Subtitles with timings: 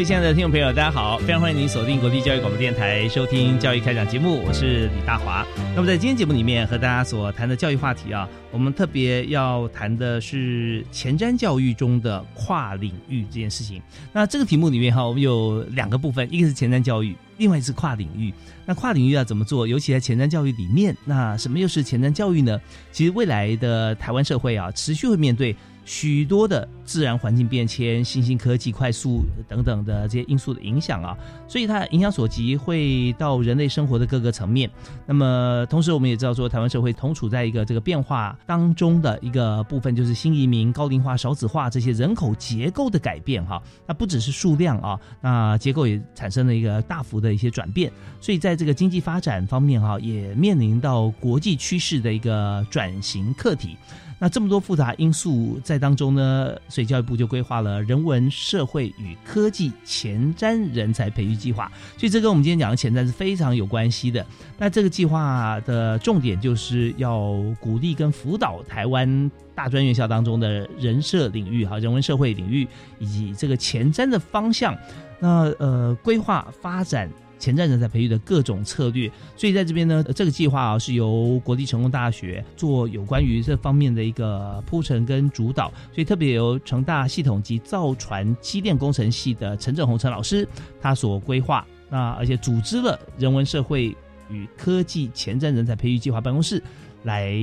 [0.00, 1.18] 各位亲爱的听众朋友，大家好！
[1.18, 5.46] 非常欢迎您锁定国立教育广播电台收听《教育开讲》节目，我是李大华。
[5.76, 13.82] 那么在今天节目里面和大家所谈的教育话题啊，我们特别要谈的是前瞻教育中的跨领域这件事情。
[14.10, 18.32] 那这个题目里面哈，我们有两个部分，一个是前瞻教育，另外一个是跨领域。
[18.64, 19.68] 那跨领域要怎么做？
[19.68, 22.58] 尤其在前瞻教育里面，那什么又是前瞻教育呢？
[22.90, 25.54] 其实未来的台湾社会啊，持续会面对。
[25.90, 34.70] 许多的自然环境变迁、新兴科技快速等等的这些因素的影响啊，所以它影响所及会到人类生活的各个层面。
[35.04, 43.60] 那么，同时我们也知道说，台湾社会同处在一个这个变化当中的一个部分，就是新移民、高龄化、少子化这些人口结构的改变哈。
[43.84, 47.90] 那不只是数量啊，那结构也产生了一个大幅的一些转变。
[48.20, 53.76] 所以在这个经济发展方面哈，也面临到国际趋势的一个转型课题。
[54.22, 61.72] 那这么多复杂因素在当中呢，所以教育部就规划了人文社会与科技前瞻人才培育计划。
[61.96, 64.24] 所以这跟我们今天讲的前瞻是非常有关系的。
[64.58, 74.76] 那这个计划的重点就是要鼓励跟辅导台湾大专院校当中的人设领域、哈人文社会领域以及这个前瞻的方向，
[75.18, 77.10] 那呃规划发展。
[77.40, 90.46] 前瞻人才培育的各种策略，所以在这边呢，这个计划啊是由国立成功大学做有关于这方面的一个铺陈跟主导，所以特别由成大系统及造船机电工程系的陈正宏陈老师
[90.80, 93.96] 他所规划，那而且组织了人文社会
[94.28, 96.62] 与科技前瞻人才培育计划办公室
[97.04, 97.34] 来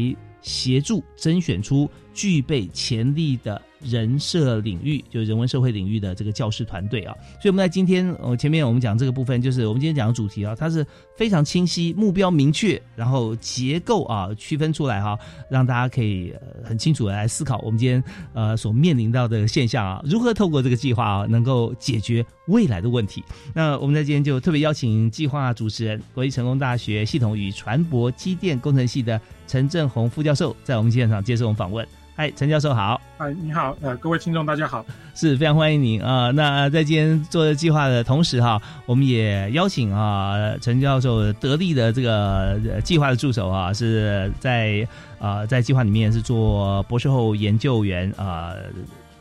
[0.48, 3.62] 协助甄选出具备潜力的。
[3.80, 10.84] 人设领域，就是人文社会领域的这个教师团队啊，所以我们在今天，呃，前面我们讲这个部分，就是我们今天讲的主题啊，它是
[11.16, 15.16] 非常清晰、目标明确，然后结构啊区分出来哈，
[15.48, 16.34] 让大家可以
[16.64, 18.04] 很清楚的来思考我们今天
[18.34, 23.24] 呃所面临到的现象啊，如何透过这个计划啊，能够解决未来的问题。
[23.54, 31.88] 那我们在今天就特别邀请计划主持人，国立成功大学系统与船舶机电工程系的陈正宏副教授，在我们现场接受我们访问。
[32.16, 33.00] 嗨，陈教授好。
[33.20, 36.32] 哎，你好，呃，各位听众大家好，是非常欢迎您啊。
[36.32, 44.88] 那在今天做计划的同时哈，我们也邀请啊陈教授得力的这个计划的助手啊，是在
[45.20, 48.54] 啊在计划里面是做博士后研究员啊。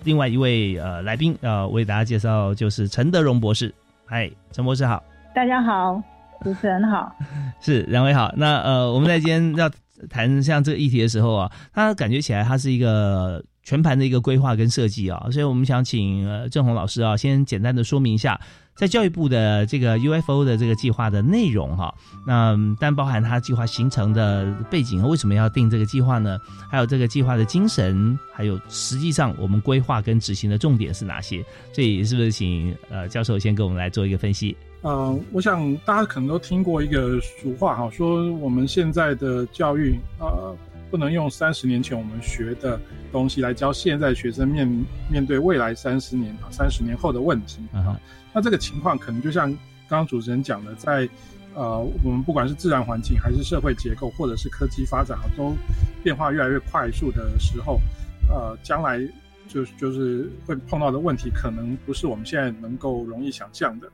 [0.02, 3.72] 另外一位呃来宾啊，为大家介绍就是陈德荣博士。
[4.06, 5.04] 嗨，陈博士好。
[5.34, 6.02] 大家好，
[6.42, 7.14] 主持人好。
[7.60, 8.32] 是两位好。
[8.34, 9.70] 那呃，我们在今天要。
[10.08, 18.40] 谈像这个议题的时候啊，他感觉起来他是一个全盘的一个规划跟设计啊，所以我们想请呃郑红老师啊，先简单的说明一下，
[18.76, 21.92] 在教育部的这个 UFO 的这个计划的内容哈，
[22.26, 26.38] 那但包含它计划形成的背景，为什么要定这个计划呢？
[26.70, 31.44] 还有这个计划的精神，还有实际上我们规划跟执行的重点是哪些？
[31.72, 34.56] 所以是不是请呃教授先跟我们来做一个分析？
[34.82, 40.56] 呃，我想大家可能都听过一个俗话哈，说我们现在的教育呃，
[40.90, 42.78] 不能用三十年前我们学的
[43.10, 47.98] 东西来教现在学生面面对未来三十年啊三十年后的问题啊。
[48.32, 49.50] 那这个情况可能就像
[49.88, 51.08] 刚刚主持人讲的，在
[51.54, 55.56] 呃我们不管是自然环境还是社会结构或者是科技发展啊，都
[56.04, 57.80] 变化越来越快速的时候，
[58.28, 59.00] 呃，将来
[59.48, 63.90] 就就是会碰到的问题，可能不是我们现在能够容易想象的。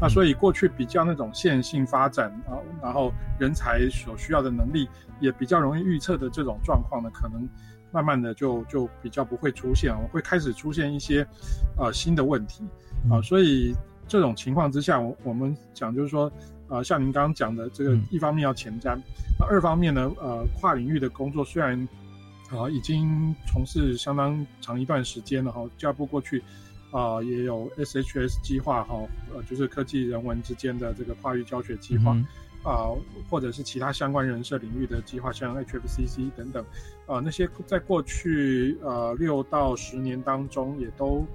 [0.00, 4.88] 那所以过去比较那种线性发展啊，然后人才所需要的能力
[5.20, 7.48] 也比较容易预测的这种状况呢，可能
[7.92, 11.26] 慢慢的就就比较不会出现，会开始出现一些
[11.76, 12.64] 呃新的问题
[13.08, 13.20] 啊。
[13.22, 13.74] 所以
[14.08, 16.30] 这种情况之下，我我们讲就是说，
[16.68, 18.98] 呃，像您刚刚讲的这个，一方面要前瞻，
[19.38, 21.88] 那二方面呢，呃，跨领域的工作虽然
[22.56, 26.42] 啊已经从事相当长一段时间了哈，教育部过去。
[26.92, 32.14] 啊，也有 SHS 计划哈，呃，就是科技人文之间的这个跨域教学计划。
[32.62, 32.92] 啊，
[33.30, 36.62] 或者是其他相关人设领域的计划，像 HFCC 等等，
[37.06, 41.26] 啊，那些在过去呃六到十年当中，也都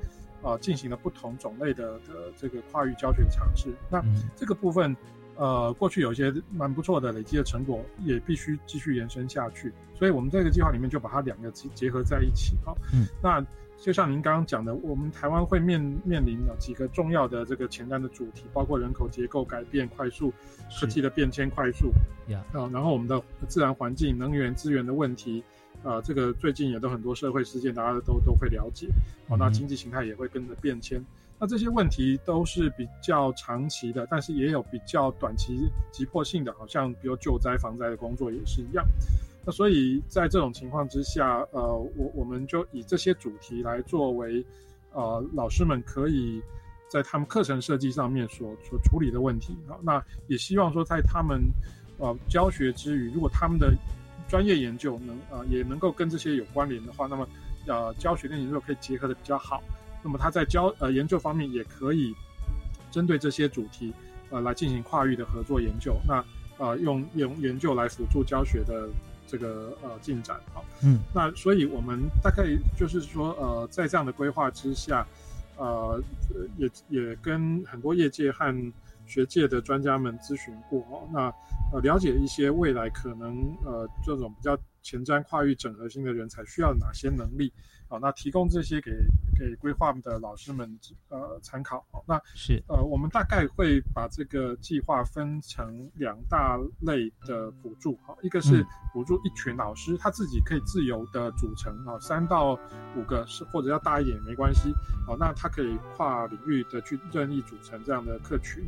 [0.44, 3.74] 啊进行了不同种类的的这个跨域教学尝试。
[3.90, 4.02] 那
[4.36, 4.96] 这个部分，
[5.38, 9.72] 呃，过去有一些蛮不错的累积的成果，也必须继续延伸下去。
[9.94, 12.74] 所以我们这个计划里面就把它两个结结合在一起啊。
[12.94, 13.45] 嗯，那。
[13.80, 20.34] 就像您刚刚讲的，我们台湾会面面临的几个重要的这个前瞻的主题，包括人口结构改变快速、
[20.80, 21.92] 科技的变迁快速，
[22.54, 25.44] 啊，然后我们的自然环境、能源资源的问题，
[25.83, 28.88] 啊，这个最近也都很多社会事件，大家都都会了解，
[29.28, 31.00] 哦，那经济形态也会跟着变迁，
[31.39, 38.84] 那这些问题都是比较长期的，但是也有比较短期急迫性的，好像比如救灾防灾的工作也是一样。
[39.45, 41.62] 那所以在这种情况之下，呃，
[41.95, 44.44] 我我们就以这些主题来作为，
[44.94, 46.42] 呃，老师们可以
[46.89, 49.80] 在他们课程设计上面所所处理的问题好。
[49.83, 51.40] 那也希望说，在他们
[52.00, 53.72] 呃教学之余，如果他们的
[54.28, 57.30] 专业研究能呃也能够跟这些有关联的话，那么
[57.68, 59.62] 呃教学跟研究可以结合的比较好。
[60.07, 62.15] 那么他在教呃研究方面也可以
[62.89, 63.94] 针对这些主题
[64.30, 65.98] 呃来进行跨域的合作研究。
[66.07, 66.24] 那
[66.57, 68.88] 呃用用研究来辅助教学的。
[69.30, 72.45] 这个呃进展好，嗯，那所以我们大概
[72.77, 75.06] 就是说呃，在这样的规划之下，
[75.57, 76.01] 呃，
[76.56, 78.74] 也也跟很多业界和
[79.06, 81.19] 学界的专家们咨询过哦，那
[81.74, 84.57] 呃了解一些未来可能呃这种比较
[84.88, 87.51] 前瞻跨域整合性的人才需要哪些能力。
[87.89, 88.92] 好，那提供这些给
[89.38, 90.80] 给规划的老师们
[91.10, 91.86] 呃参考。
[91.92, 97.98] 好，那是呃，我们大概会把这个计划分成两大类的补助。
[98.06, 102.57] 好，一个是补助一群老师，他自己可以自由的组成啊，三到
[102.95, 104.72] 五个是或者要大一点也没关系。
[105.06, 108.63] 好，那他可以跨领域的去任意组成这样的客群。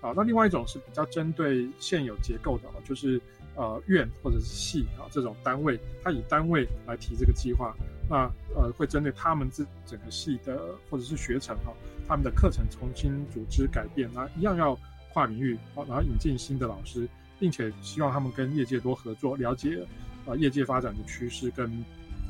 [0.00, 3.20] 好，那另外一种是比较针对现有结构的，就是
[3.60, 7.76] 呃院或者是系啊这种单位，他以单位来提这个计划。
[8.08, 11.72] 那呃，会针对他们这整个系的或者是学程哈，
[12.08, 14.76] 他们的课程重新组织改变，那一样要
[15.12, 17.08] 跨领域，然后引进新的老师，
[17.38, 19.86] 并且希望他们跟业界多合作，了解
[20.26, 21.70] 呃业界发展的趋势跟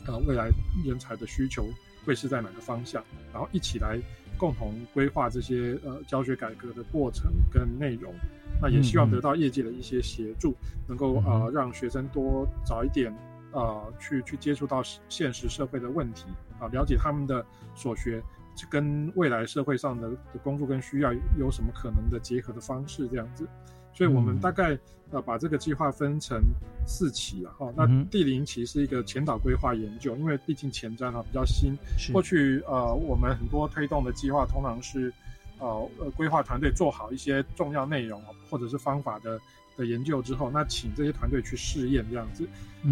[0.07, 0.51] 呃未来
[0.85, 1.65] 人才的需求
[2.05, 3.99] 会是在哪个方向，然后一起来
[4.41, 8.15] 共同规划这些呃教学改革的过程跟内容。
[8.63, 10.55] 那也希望得到业界的一些协助，
[10.89, 13.15] 能够呃让学生多早一点。
[13.53, 16.27] 呃，去去接触到现实社会的问题
[16.61, 17.45] 啊，了解他们的
[17.75, 18.23] 所学，
[18.71, 23.45] 跟未来社会上的的工作跟需要有什么可能的结合的方式，这样子。
[23.93, 24.79] 所以我们大概
[25.11, 26.41] 呃把这个计划分成
[26.87, 27.73] 四期了哈。
[27.77, 31.77] 那第零期是一个前导规划研究，因为毕竟前瞻哈比较新，
[32.13, 35.13] 过去呃我们很多推动的计划通常是
[35.59, 39.41] 呃呃规划团队做好一些重要内容或者是方法的。
[39.77, 42.45] 的研究之后，那请这些团队去试验这样子，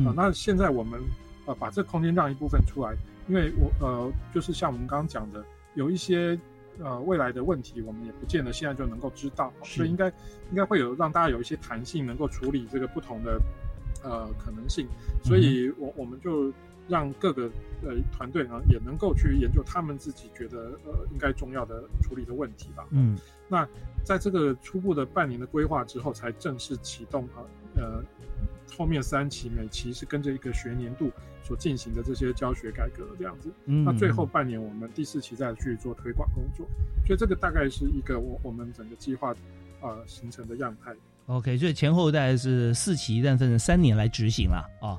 [0.07, 0.99] 啊，那现在我们
[1.45, 2.97] 呃把这空间让一部分出来，
[3.29, 5.45] 因为我呃就是像我们刚刚讲的，
[5.75, 6.39] 有一些
[6.83, 10.09] 呃未来的问题，我们也不见得现在就能够知道，所以应该
[10.51, 13.41] 应该会有让大家有一些弹性，能够处理这个不同的
[14.03, 14.87] 呃可能性，
[15.23, 16.53] 所以我我们就
[16.89, 17.51] 让各个
[17.83, 23.19] 呃团队呢也能够去研究他们自己觉得呃应该重要的处理的问题吧，嗯。
[23.51, 23.67] 那
[24.05, 27.41] 在这个初步的半年的规划之后，才正式启动啊，
[27.77, 28.03] 呃，
[28.79, 31.11] 后面三期每期是跟着一个学年度
[31.43, 33.51] 所进行的这些教学改革这样子。
[33.67, 36.67] 嗯，那最后半年我们第四期再去做推广工作，
[37.05, 39.35] 所以这个大概是一个我我们整个计划
[39.83, 40.95] 呃形成的样态。
[41.27, 44.97] OK，所以前后大概是四期，但分成三年来执行了啊。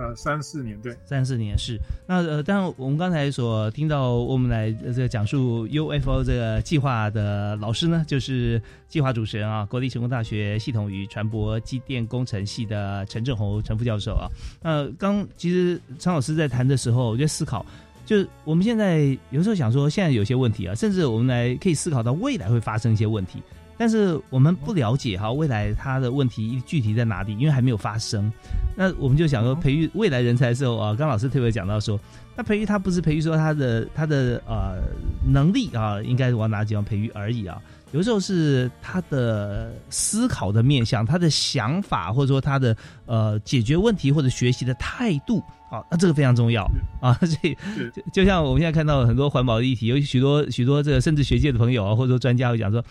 [0.00, 14.26] 呃，三四年对，三四年是那呃，但我们刚才所听到我们来这个讲述 UFO 这个计划的老师呢，就是计划主持人啊，国立成功大学系统与传播机电工程系的陈正宏陈副教授啊。
[14.62, 17.66] 那刚其实陈老师在谈的时候，我在思考，
[18.06, 23.42] 就是我们现在有时候想说，现在有些问题啊，甚至我们来可以思考到未来会发生一些问题。
[23.80, 27.32] 但是我们不了解哈，未来它的问题具体在哪里？
[27.38, 28.30] 因为还没有发生。
[28.76, 31.98] 那我们就想说，培育未来人才的时候啊，刚老师特别讲到说，
[32.36, 34.82] 那培育他不是培育说他的他的呃
[35.26, 37.58] 能力啊，应该往哪地方培育而已啊。
[37.92, 46.70] 有时候是他的思考的面向，他的想法，或者说他的呃解决问题或者学习的态度啊，那这个非常重要
[47.00, 47.14] 啊。
[47.24, 47.56] 所以
[47.94, 52.84] 就就像我们现在看到很多环保的议题，有许多许多这个甚至学界的朋友啊，或者说专家会讲说。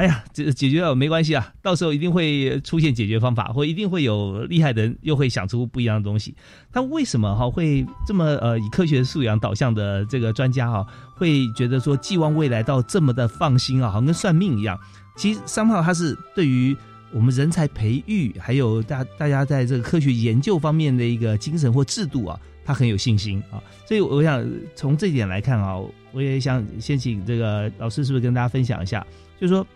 [0.00, 6.34] 哎呀，这解决了没关系啊，到时候一定会出现解决方法，或一定会有厉害的人又会想出不一样的东西。
[6.72, 14.80] 他为什么哈会这么呃以科学素养导向的这个专家哈会觉得说寄望未来到这么的放心啊，好像跟算命一样？
[15.18, 16.74] 其实三炮他是对于
[17.12, 23.60] 我们人才培育，还有大大家在这个科学研究方面的一个精神或制度啊，他很有信心啊。
[23.86, 24.42] 所以我想
[24.74, 25.76] 从这点来看啊，
[26.12, 29.06] 我也想先请这个老师是不是跟大家分享一下，
[29.40, 29.66] 就是说。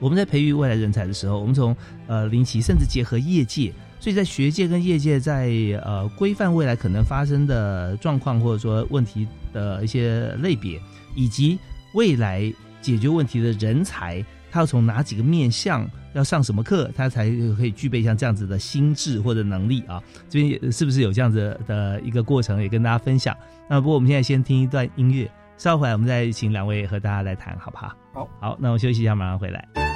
[0.00, 1.76] 我们在培育未来人才的时候，我们从
[2.06, 5.50] 呃林奇，甚至结合业界，所以在学界跟业界在
[5.84, 10.80] 呃规范未来可能发生的状况，或者说问题的一些类别，
[11.16, 11.58] 以及
[11.94, 12.40] 未来
[12.80, 20.00] 解决问题的人才，他要从哪几个面向，要上什么课，他才可以具备像这样子的心智或者能力啊？
[20.30, 23.36] 这边是不是有这样子的一个过程，也跟大家分享？
[23.68, 25.28] 那不过我们现在先听一段音乐，
[25.58, 27.92] 稍后回来我们再请两位和大家来谈，好不好？
[28.14, 29.87] 好，好，那我休息一下，马上回来。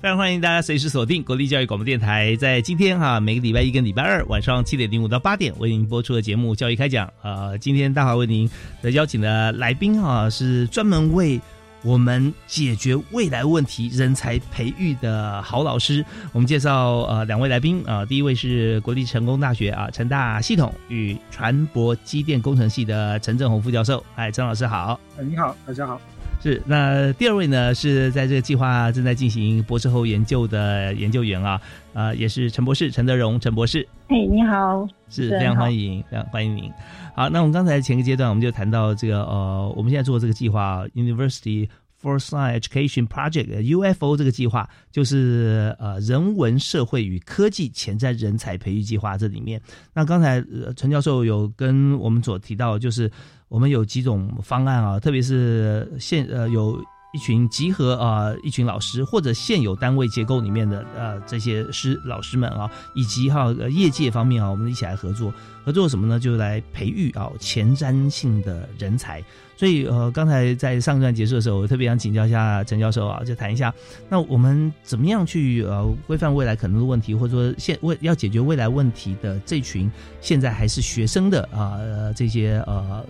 [0.00, 8.48] 非常欢迎大家随时锁定国立教育广播电台，在今天哈，每个礼拜一跟礼拜二晚上七点零五到八点为您播出的节目《教育开讲》啊，今天大华为您
[8.80, 11.40] 的邀请的来宾哈，是专门为。
[11.84, 26.00] 我们解决未来问题、人才培育的好老师，我们介绍呃两位来宾啊，第一位是国立成功大学啊成大系统与船舶机电工程系的陈正宏副教授，哎，陈老师好，哎，你好，大家好。
[26.40, 31.60] 是，那第二位呢是在这个计划正在进行博士后研究的研究员啊，
[31.92, 33.86] 呃，也是陈博士陈德荣陈博士。
[34.08, 36.70] 哎，你好，是非常欢迎，非常欢迎您。
[37.14, 41.68] 好，那我们刚才前个阶段我们就谈到这个呃，我们现在做这个计划，University
[42.00, 49.60] for Science Education Project（UFO） 这个计划，就是呃人文社会与科技潜在人才培育计划这里面。
[49.94, 53.10] 那刚才呃陈教授有跟我们所提到，就是。
[53.52, 65.32] 我们有几种方案啊，特别是现呃有一群集合啊一群老师或者现有单位结构里面的呃这些师老师们啊，以及哈业界方面啊，我们一起来合作，
[65.64, 66.18] 合作什么呢？
[66.18, 69.22] 就是来培育啊前瞻性的人才。
[69.58, 73.72] 所以呃，刚才在上一段结束的时候，我特别想请教一下陈教授啊，就谈一下，
[74.08, 79.88] 那我们怎么样去呃规范未来可能的问题，或者说现未要解决未来问题的这群
[80.20, 81.76] 现在还是学生的啊
[82.16, 83.04] 这些呃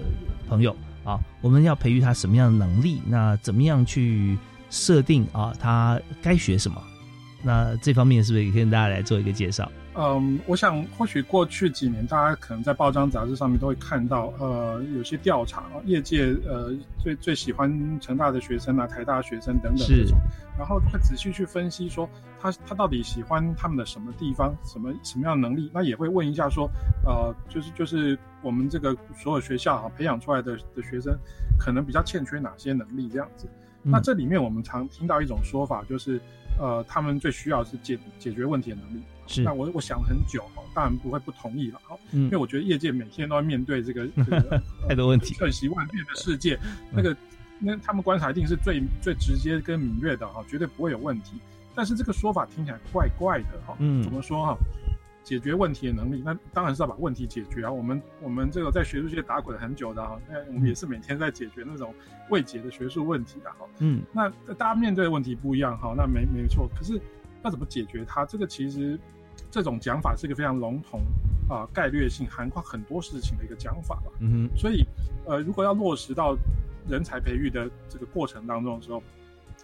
[0.49, 3.00] 朋友啊，我们要培育他什么样的能力？
[3.06, 4.38] 那怎么样去
[4.71, 6.82] 设定啊他该学什么？
[7.42, 9.71] 那这方面是不是也可以跟大家来做一个介绍？
[9.95, 17.71] 嗯，我想或许过去几年，大家可能在报章杂志上面都会看到，呃，有些调查，业界呃最最喜欢
[18.01, 20.19] 成大的学生啊，台大学生等等这种，
[20.59, 22.09] 然后会仔细去分析说
[22.41, 26.67] 他他到底喜欢他们的什么地方，什么什么样的能力，那也会问一下说，
[27.05, 31.15] 呃，就是就是我们这个所有学校哈培养出来的的学生，
[31.59, 33.47] 可能比较欠缺哪些能力这样子。
[33.85, 36.19] 那这里面我们常听到一种说法，就是
[36.59, 39.03] 呃，他们最需要是解解决问题的能力。
[39.26, 46.59] 是，那我我想了很久哈，当然不会不同意了哈，因为我觉得业界每天都要面对这个 这个太多问题，瞬息万变的世界，
[46.91, 47.17] 那个
[47.59, 51.37] 那他们观察一定是最最直接跟敏锐的哈，绝对不会有问题。
[51.75, 54.57] 但是这个说法听起来怪怪的哈，嗯，怎么说哈？
[55.25, 57.71] 解决问题的能力，那当然是要把问题解决啊。
[57.71, 61.95] 我们我们这个在学术界打滚很久的哈，那我们也是每天在解决那种
[62.29, 67.00] 未解的学术问题的哈，嗯，那大家面对的问题不一样哈，那没没错，可是
[67.45, 68.25] 要怎么解决它？
[68.27, 68.99] 这个其实。
[69.51, 71.01] 这种讲法是一个非常笼统
[71.49, 74.13] 啊，概略性涵盖很多事情的一个讲法了。
[74.21, 74.85] 嗯哼，所以
[75.27, 76.37] 呃，如果要落实到
[76.89, 79.03] 人才培育的这个过程当中的时候，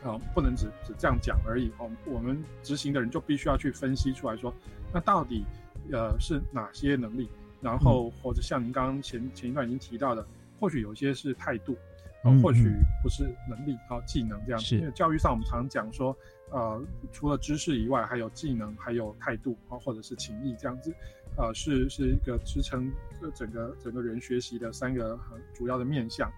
[0.02, 1.90] 啊，不能只只这样讲而已哦。
[2.06, 4.52] 我们执行的人就必须要去分析出来说，
[4.92, 5.44] 那到底
[5.92, 7.28] 呃是哪些能力，
[7.60, 10.26] 然后或者像您刚刚前前一段已经提到的，
[10.58, 11.76] 或许有些是态度。
[12.24, 12.68] 啊，或许
[13.00, 14.74] 不是能力啊，技能这样子。
[14.74, 16.14] 因为教育上我们常讲说，
[16.50, 20.94] 呃，除了知识以外，还有技能，还有态度啊，或者是情谊这样子，
[21.36, 22.90] 呃，是是一个支撑
[23.34, 26.30] 整个整个人学习的三个很主要的面向。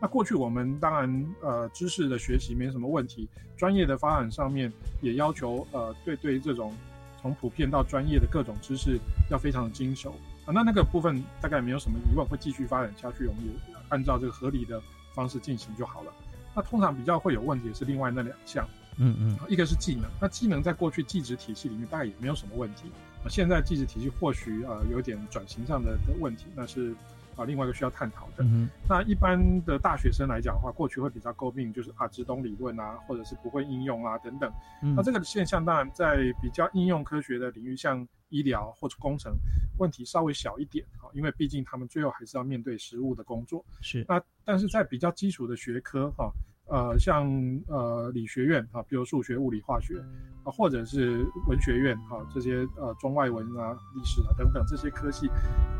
[0.00, 6.74] 那过去我们当然呃知识的学习没什么问题，专业的发展上面也要求呃对对这种
[7.20, 8.98] 从普遍到专业的各种知识
[9.30, 10.10] 要非常的精熟
[10.44, 10.52] 啊。
[10.52, 13.26] 那那个部分大概没有什么疑问，会继续发展下去。
[13.26, 13.50] 我们也
[13.88, 14.80] 按照这个合理的。
[15.14, 16.12] 方式进行就好了。
[16.54, 18.64] 那通常比较会有问题是另外那两项，
[18.98, 20.04] 嗯嗯，一个是技能。
[20.20, 22.90] 那技能在过去技职体系里面大概也没有什么问题。
[23.24, 26.94] 啊，现在技职体系或许呃有点转型上的的问题，那是
[27.36, 28.44] 啊另外一个需要探讨的。
[28.44, 34.52] 嗯那一般的大学生来讲的话，过去会比较诟病就是啊只懂理论啊，或者是不会应用啊等等。
[34.82, 39.32] 嗯那这个现象当然在比较应用科学的领域，像医疗或者工程，
[39.78, 43.64] 问题稍微小一点啊，因为毕竟他们最后还是要面对实务的工作。
[43.80, 44.20] 是那。
[44.44, 46.32] 但是在比较基础的学科哈，
[46.68, 47.26] 呃，像
[47.66, 49.98] 呃理学院啊，比如数学、物理、化学
[50.44, 55.28] 啊，或者是文学院啊，这些呃中外文啊、历史啊等等这些科系，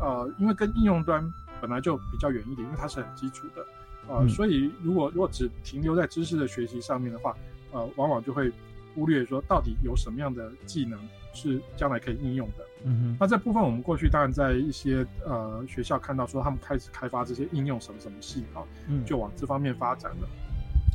[0.01, 1.23] 呃，因为跟应用端
[1.61, 3.65] 本来就比较远一点，因为它是很基础的，
[4.07, 7.35] 呃，所以如果如果只停留在知识的学习上面的话，
[7.71, 8.51] 呃，往往就会
[8.95, 10.99] 忽略说到底有什么样的技能
[11.33, 12.65] 是将来可以应用的。
[12.85, 20.27] 嗯哼，那这部分我们过去当然在一些呃学校看到说他们开始开发这些应用什么什么系啊，嗯，就往这方面发展了。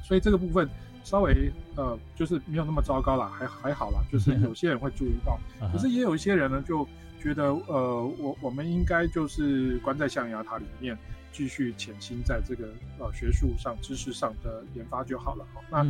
[0.04, 0.68] 所以这个部分
[1.02, 5.36] 稍微呃就是没有那么糟糕了，还还好啦，就是有些人会注意到，
[5.72, 6.86] 可是也有一些人呢就
[7.20, 10.96] 觉得呃我我们应该就是关在象牙塔里面
[11.32, 12.68] 继续潜心在这个
[13.00, 15.44] 呃学术上知识上的研发就好了。
[15.52, 15.84] 好，那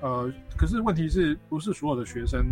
[0.00, 2.44] 呃可是问题是不是所有的学生？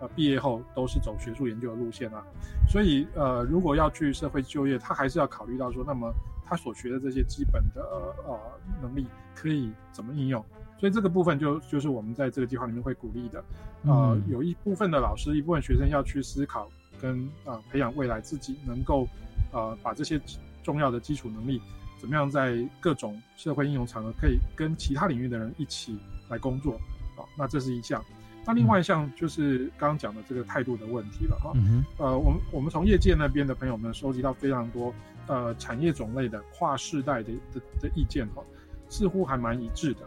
[0.00, 2.20] 呃，毕业后都是走学术研究的路线啊，
[2.68, 6.12] 所以呃，如果要去社会就业，他还是要考虑到说，那么
[6.46, 7.82] 他所学的这些基本的
[8.26, 8.38] 呃
[8.82, 10.44] 能力可以怎么应用？
[10.78, 13.44] 所以这个部分就就是我们在这个计划里面会鼓励的，
[13.84, 16.68] 呃，有一部分的老师，一部分学生要去思考
[17.00, 19.08] 跟呃培养未来自己能够
[19.52, 20.20] 呃把这些
[20.62, 21.62] 重要的基础能力，
[21.98, 26.74] 怎么样在各种社会应用场合可以跟其他领域的人一起来工作。
[27.16, 28.04] 啊，那这是一项。
[28.44, 31.52] 那另外一项就是刚刚讲的这个态度的问题了哈，
[31.96, 34.92] 呃，我们我们从业界那边的朋友们收集到非常多
[35.26, 38.42] 呃产业种类的跨世代的的的意见哈，
[38.88, 40.00] 似乎还蛮一致的，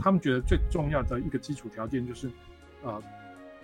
[0.00, 2.30] 他们觉得最重要的一个基础条件就是，
[2.82, 3.02] 呃，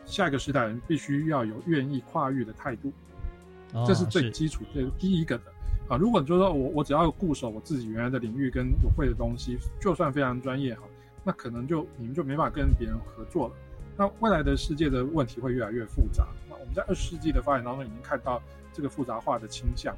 [0.04, 2.92] 下一个时代人必须要有愿意跨越的态度，
[3.86, 5.44] 这是最基础的第一个的
[5.88, 5.96] 啊。
[5.96, 10.82] 如果你就说我我只要固守我自己原来的领域跟我会的东西，就算非常专业哈，
[11.22, 13.54] 那可能就你们就没法跟别人合作了。
[13.98, 16.26] 那未来的世界的问题会越来越复杂。
[16.48, 19.96] 那我们在二十世纪的发展当中已经看到这个复杂化的倾向。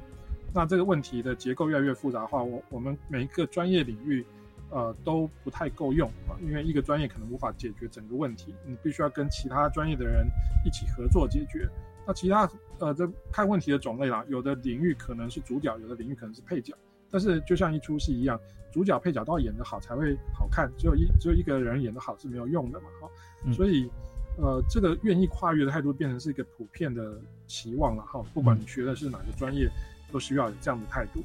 [0.53, 4.25] 那这个问题的结构越来越复杂化，我我们每一个专业领域，
[4.69, 10.27] 呃，都不太够用啊，因为一个专业可能无法解决整个问题，你必须要跟其他专业的人
[10.65, 11.69] 一起合作解决。
[12.07, 16.73] 那其他呃，这看问题的种类啦，有的领域可能是主角，有的领域可能是配角。
[17.11, 18.39] 但是就像一出戏一样，
[18.71, 23.51] 主角配角都要演得好才会好看，只有一只有一个人演得好是没有用的嘛，哈。
[23.51, 23.89] 所以，
[24.37, 28.23] 呃，这个愿意跨越的态度变成是一个普遍的期望了哈。
[28.31, 29.67] 不管你学的是哪个专业，
[30.11, 31.23] 都需要有这样的态度。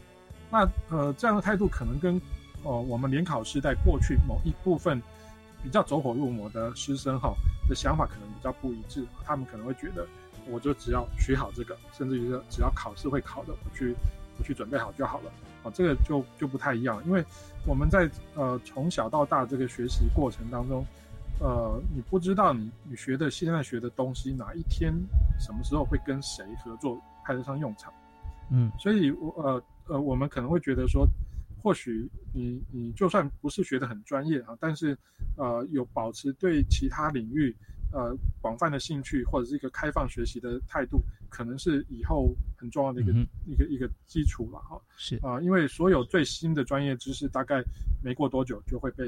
[0.51, 2.20] 那呃，这样的态度可能跟
[2.62, 5.03] 哦我们联考时代过去某一部分
[5.62, 7.35] 比较走火入魔的师生哈
[7.68, 9.05] 的想法可能比较不一致。
[9.25, 10.07] 他们可能会觉得，
[10.49, 13.94] 我就只要学好这个，甚至于说只要考试会考的，我去
[14.38, 15.31] 我去准备好就好了。
[15.62, 17.25] 啊，这个就就不太一样，因为
[17.66, 20.85] 我们在呃从小到大这个学习过程当中。
[21.40, 24.94] 呃，你不知道你你学的现在学的东西哪一天
[25.40, 27.92] 什么时候会跟谁合作派得上用场，
[28.50, 31.07] 嗯，所以我呃呃我们可能会觉得说，
[31.62, 34.96] 或许你你就算不是学的很专业啊，但是
[35.37, 37.54] 呃有保持对其他领域
[37.92, 43.12] 呃广泛的兴趣或者是一个开放学习的态度，可能是以后很重要的一个
[43.46, 44.80] 一个一个基础了哈。
[44.96, 47.62] 是啊，因为所有最新的专业知识大概
[48.02, 49.04] 没过多久就会被。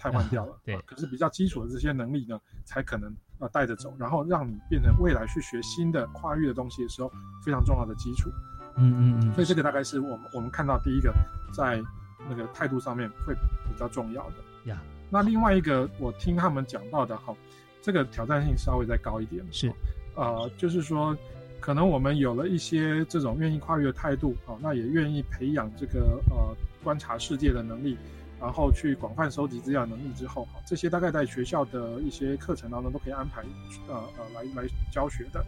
[0.00, 0.80] 太换掉了， 对。
[0.86, 7.10] 可是比较基础的这些能力呢，才可能呃带着走，然后让你变成未来去学新的跨越的东西的时候
[7.44, 8.30] 非常重要的基础。
[8.78, 9.34] 嗯嗯嗯。
[9.34, 11.12] 所以这个大概是我们我们看到第一个
[11.52, 11.82] 在
[12.28, 14.80] 那个态度上面会比较重要的呀。
[15.10, 17.34] 那另外一个我听他们讲到的哈，
[17.82, 19.72] 这个挑战性稍微再高一点是，
[20.14, 21.16] 呃，就是说
[21.60, 27.98] 可能我们有了一些这种愿意跨越的态度啊，那也愿意培养这个呃观察世界的能力。
[28.40, 33.42] 然后去广泛收集资料能力之后，这些大概在学校的一些课程当中都可以安排，
[33.88, 35.44] 呃呃来来教学的。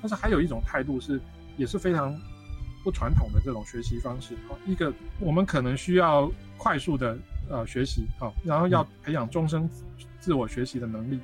[0.00, 1.20] 但是还有一种态度是，
[1.56, 2.12] 也是非常
[2.82, 4.34] 不传统的这种学习方式。
[4.48, 7.16] 哈，一个我们可能需要快速的
[7.48, 9.68] 呃学习，好，然后要培养终身
[10.18, 11.20] 自我学习的能力，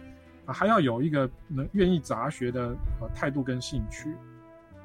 [0.47, 4.15] 啊，还要有一个能愿意杂学的呃态度跟兴趣。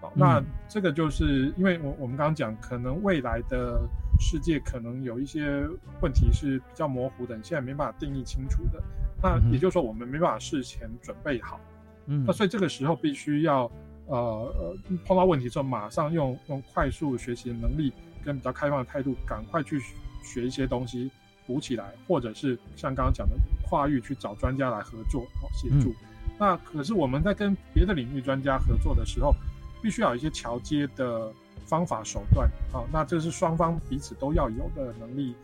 [0.01, 3.81] 好，那这个就是因为我我们刚刚讲，可能未来的
[4.19, 5.67] 世界可能有一些
[6.01, 8.83] 问题是比较模糊的，你现在没办法定义清楚的。
[9.21, 11.59] 那也就是说，我们没办法事前准备好。
[12.07, 13.71] 嗯，那所以这个时候必须要。
[14.07, 17.91] 呃呃，碰到问题之后，马上用用快速学习的能力
[18.23, 19.81] 跟比较开放的态度，赶快去
[20.21, 21.09] 学一些东西
[21.47, 23.35] 补起来，或者是像刚刚讲的
[23.67, 25.93] 跨域去找专家来合作，好协助。
[26.37, 29.33] 那可是我们在跟别的领域专家合作的时候，
[29.81, 31.31] 必须要有一些桥接的
[31.65, 35.35] 方法手段，啊，那这是双方彼此都要有的能力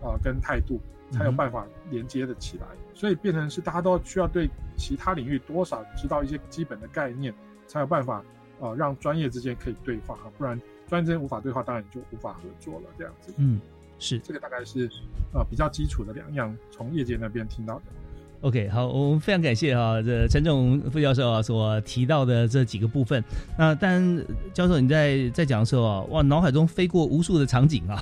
[0.00, 0.80] 啊跟态度，
[1.12, 2.66] 才有办法连接的起来。
[2.94, 7.32] 所以变成是大家都需要对其他领域多少知道一些基本的概念。
[7.68, 8.24] 才有办法，
[8.58, 12.86] 呃，让专业之间可以对话哈，不然专业之间无法对话，当然就无法合作了。
[12.98, 13.60] 这样子，嗯，
[14.00, 14.90] 是这个大概是，
[15.32, 17.84] 呃，比较基础的两样，从业界那边听到的。
[18.42, 23.22] OK，好，我们非常感谢哈，这陈总副教授啊所提到的这几个部分。
[23.58, 24.24] 那当然，
[24.54, 28.00] 教授你在在讲的时候啊，哇，脑海中飞过无数的场景啊，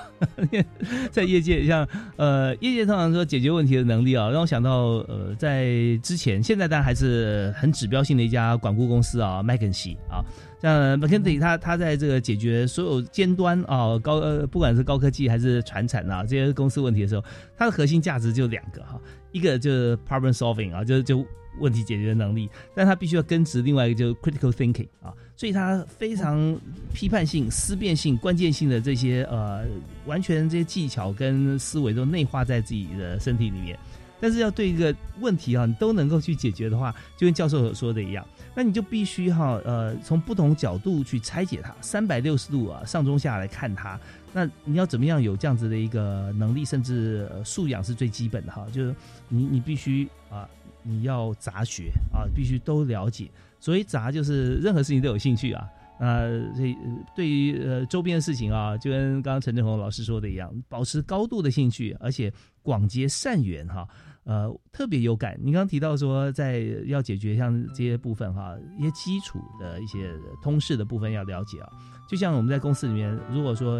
[1.10, 4.72] 在业界像呃，业界通常说解决问题的能力啊，让我想到
[5.08, 5.64] 呃，在
[6.02, 10.20] 之前，现在当然还是很指标性的一家管顾公司啊，麦肯锡啊。
[10.60, 17.22] 像 McKinsey，他他在这个解决所有尖端啊高呃不管是高科技还是传产啊这些公司问题的时候，
[17.58, 18.98] 它的核心价值就两个哈，
[19.36, 21.24] 一个就是 problem solving 啊，就是就
[21.58, 26.58] 问题解决能力，但它必须要根植另外一个就是 critical thinking 啊，所以它非常
[26.92, 29.64] 批判性、思辨性、关键性的这些呃
[30.06, 33.78] 完全这些技巧跟思维都内化在自己的身体里面，
[34.20, 38.26] 但是要对一个问题啊你都能够去解决的话，就跟教授所说的一样。
[38.54, 43.98] 那你就必须哈呃从不同角度去拆解它，三百六十度啊上中下来看它。
[44.36, 48.94] 那你要怎么样有这样子的一个能力，甚至素养是最基本的哈，就是
[49.30, 50.46] 你你必须啊
[50.82, 53.30] 你要杂学啊，必须都了解。
[53.58, 55.66] 所以杂就是任何事情都有兴趣啊。
[55.98, 56.76] 那这
[57.14, 62.30] 对于呃周边的事情啊，就跟刚刚陈振宏老师说的一样，保持高度的兴趣，而且
[62.62, 63.88] 广结善缘哈。
[64.26, 65.38] 呃，特别有感。
[65.40, 70.12] 你刚刚提到说，在要解决像这些部分哈，一些基础的一些
[70.42, 71.68] 通识的部分要了解啊。
[72.08, 73.78] 就像我们在公司里面，如果说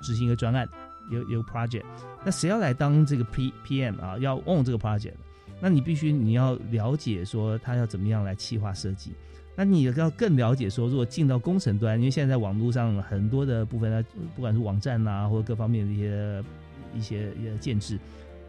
[0.00, 0.68] 执行一个专案，
[1.10, 1.82] 有有 project，
[2.24, 4.16] 那谁要来当这个 P P M 啊？
[4.18, 5.14] 要 own 这个 project，
[5.60, 9.12] 那你必须你要了解说他要怎么样来企划设计。
[9.56, 14.04] 那你要更了解说，如果进到工程端，因为现在在网络上很多的部分呢，
[14.36, 16.44] 不管是网站呐，或者各方面的一些
[16.94, 17.98] 一些一些建制。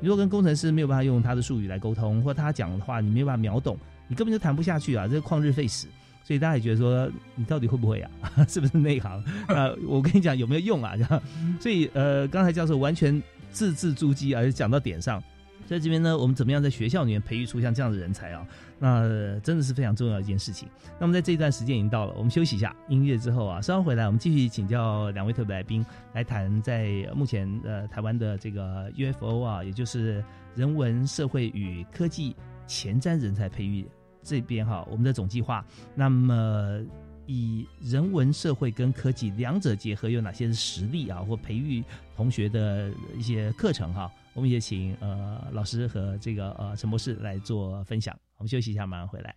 [0.01, 5.07] 如果跟工程师没有办法用他的术语来沟通，或他讲的话你没有办法秒懂，你根本就谈不下去啊！
[5.07, 5.87] 这旷日费时，
[6.23, 8.11] 所以大家也觉得说你到底会不会啊？
[8.47, 9.21] 是不是内行？
[9.47, 10.95] 啊，我跟你讲有没有用啊？
[10.95, 11.21] 这样，
[11.59, 15.21] 所以呃，刚才教授完全字字珠玑，而且讲到点上。
[15.69, 18.47] 在这边呢，我们怎么样在学校里面培育出像这样的人才啊？
[18.79, 20.67] 那真的是非常重要一件事情。
[20.99, 30.23] 那么在这一段时间已经到了，我们休息一下音乐之后啊，稍后回来我们继续请教两位特别来宾来谈在目前呃台湾的这个 UFO 啊，也就是
[30.55, 33.87] 人文社会与科技前瞻人才培育
[34.23, 35.63] 这边哈，我们的总计划。
[35.93, 36.83] 那么
[37.27, 41.83] 以人文社会跟科技两者结合有哪些实力啊，或培育
[42.15, 44.11] 同学的一些课程哈？
[44.39, 48.17] 我们也请呃老师和这个呃陈博士来做分享。
[48.37, 49.35] 我们休息一下，马上回来。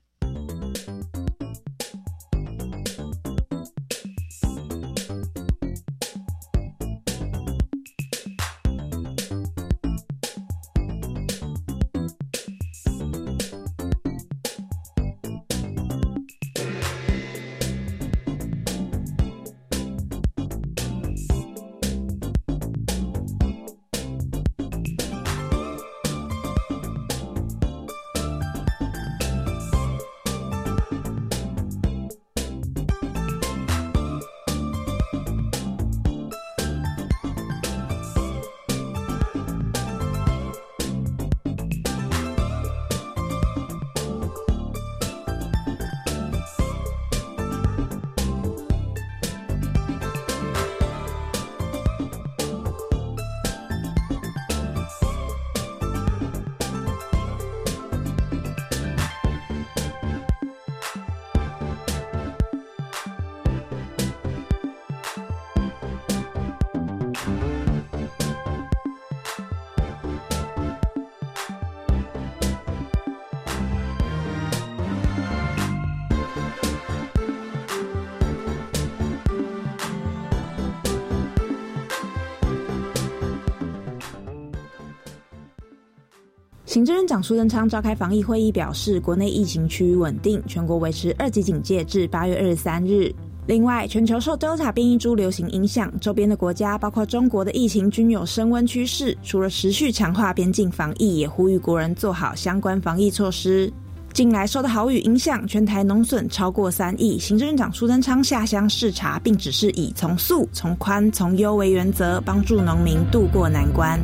[86.73, 93.15] 行政院长苏贞昌召开防疫会议，表示国内疫情趋于稳定，全国维持二级警戒至八月二十三日。
[93.47, 99.15] 另外，全球受 Delta 变异株流行影响，周边的国家包括中国的疫情均有升温趋势。
[99.23, 103.71] 除了持续强化边境防疫，也呼吁国人做好相关防疫措施。
[104.15, 107.19] 近来受到豪雨影响，全台农损超过三亿。
[107.19, 114.01] 行政院长苏贞昌下乡视察，并指示以从速、从宽、从优为原则，帮助农民渡过难关。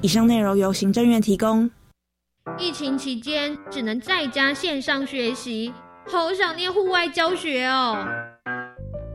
[0.00, 1.70] 以上内容由行政院提供。
[2.58, 5.72] 疫情期间只能在家线上学习，
[6.06, 8.06] 好想念户外教学哦。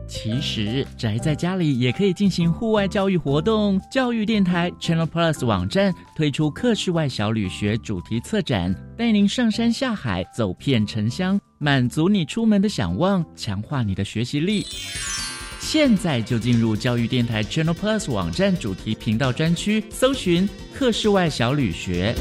[0.06, 3.80] 其实宅在家里也可以进行户外教育活动。
[3.90, 14.66] 教育电台 Channel Plus 网站推出课室外小旅学主题策展，带您上山下海，走遍城乡，满足你出门的想望，强化你的学习力。
[15.58, 22.14] 现在就进入教育电台 Channel Plus 网站主题频道专区，搜寻课室外小旅学。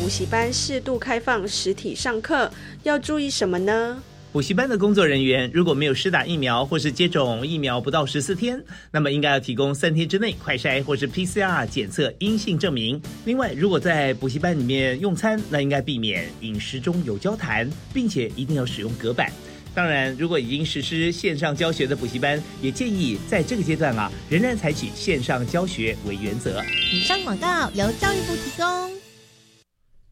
[0.00, 2.50] 补习班适度开放实体上课，
[2.84, 4.02] 要注意什么呢？
[4.32, 13.00] 补习班的工作人员如果没有施打疫苗或是接种疫苗不到十四天，那么应该要提供三天之内快筛或是 PCR 检测阴性证明。
[13.26, 19.30] 另外，如果在补习班里面用餐，那应该避免饮食中有交谈，并且一定要使用隔板。
[19.74, 26.64] 当然，如果已经实施线上教学的补习班，也建议在这个阶段啊，仍然采取线上教学为原则。
[26.90, 29.09] 以上广告由教育部提供。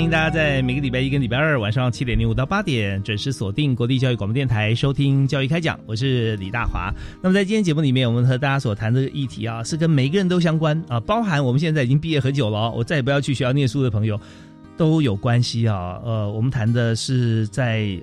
[0.00, 6.90] 欢迎大家在每个礼拜一跟礼拜二晚上七点零五到八点准时锁定国立教育广播电台收听教育开讲，我是李大华。
[7.20, 14.18] 那么在今天节目里面，我们和大家所谈的议题啊，是跟每个人都相关啊，包含我们现在已经毕业很久了，我再也不要去学校念书的朋友
[14.74, 16.00] 都有关系啊。
[16.02, 17.94] 呃，我们谈的是在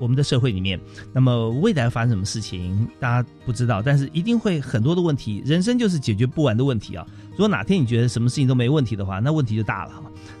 [0.00, 0.78] 我们的社会里面，
[1.12, 7.06] 那么未来发生什么事情，大家不知道，但是一定会很多的问题，人生就是解决不完的问题啊。
[7.32, 9.92] 如果哪天你觉得什么事情都没问题的话，那问题就大了。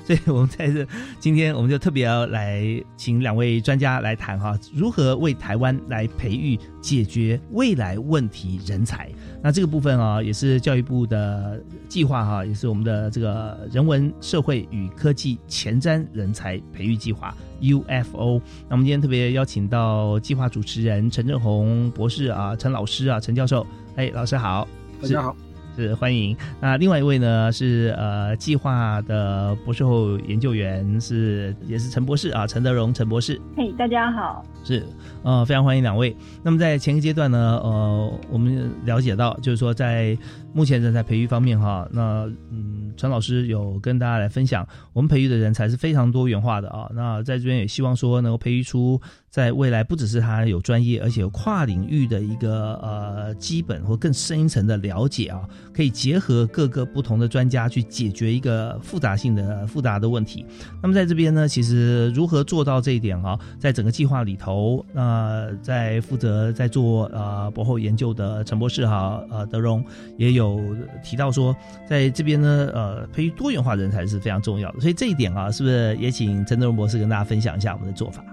[0.06, 0.86] 所以我们在这
[1.18, 2.62] 今天，我们就特别要来
[2.96, 9.10] 请两位专家来谈哈，如何为台湾来培育、解决未来问题人才。
[9.42, 18.40] 那这个部分啊，也是教育部的计划哈，也是我们的这个人文社会与科技前瞻人才培育计划 UFO。
[18.68, 24.68] 那我们今天特别邀请到计划主持人陈正宏博士啊，陈老师啊，陈教授，哎，老师好，
[25.02, 25.34] 大家好。
[25.76, 26.36] 是欢迎。
[26.60, 33.40] 那另外一位呢是呃计划的博士后研究员，是也是陈博士啊，陈德荣陈博士。
[33.56, 34.44] 嘿，大家好。
[34.62, 34.86] 是
[35.24, 36.16] 呃非常欢迎两位。
[36.44, 40.16] 那么在前个阶段呢，呃我们了解到就是说在
[40.54, 46.88] 目前人才培育方面哈，那嗯陈老师有跟大家来分享，我们培育的人才是非常多元化的啊。
[46.94, 49.00] 那在这边也希望说能够培育出。
[49.34, 55.40] 在未来，不只是他有专业，而且有跨领域的一个呃基本或更深一层的了解啊，
[55.74, 60.46] 可以结合各个不同的专家去解决一个复杂性的复杂的问题。
[60.80, 63.36] 那么在这边呢，其实如何做到这一点啊？
[63.58, 69.84] 在整个计划里头，那在负责在做呃博后研究的陈博士哈呃德荣
[70.16, 74.80] 也有有提到说，在这边呢呃培育多元化人才是非常重要的。
[74.80, 78.24] 所以这一点啊，是不是也请陈德荣博士跟大家分享一下我们的做法？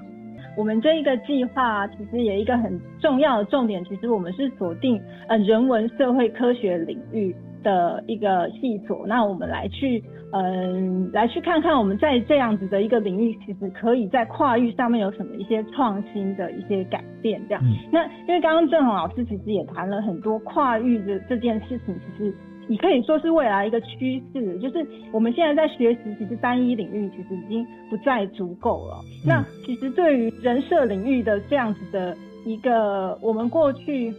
[0.58, 9.06] 我们这一个计划其实有一个很重要的重点，其实我们是锁定呃人文社会科学领域的一个系所。
[9.08, 17.64] 那我们来去嗯来去看看我们在这样子的一个领域，其实可以在跨域上面有什么一些创新的一些改变这样。
[17.92, 22.34] 那因为刚刚郑宏老师其实也谈了很多跨域的这件事情，其实。
[22.68, 29.02] 你可以说是未来一个趋势，就是我们现在在学习，其实单一领域其实已经不再足够了。
[29.26, 34.14] 那其实对于人设领域的这样子的一个，我们过去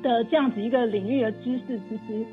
[0.00, 2.24] 的这样子一个领域的知识，其实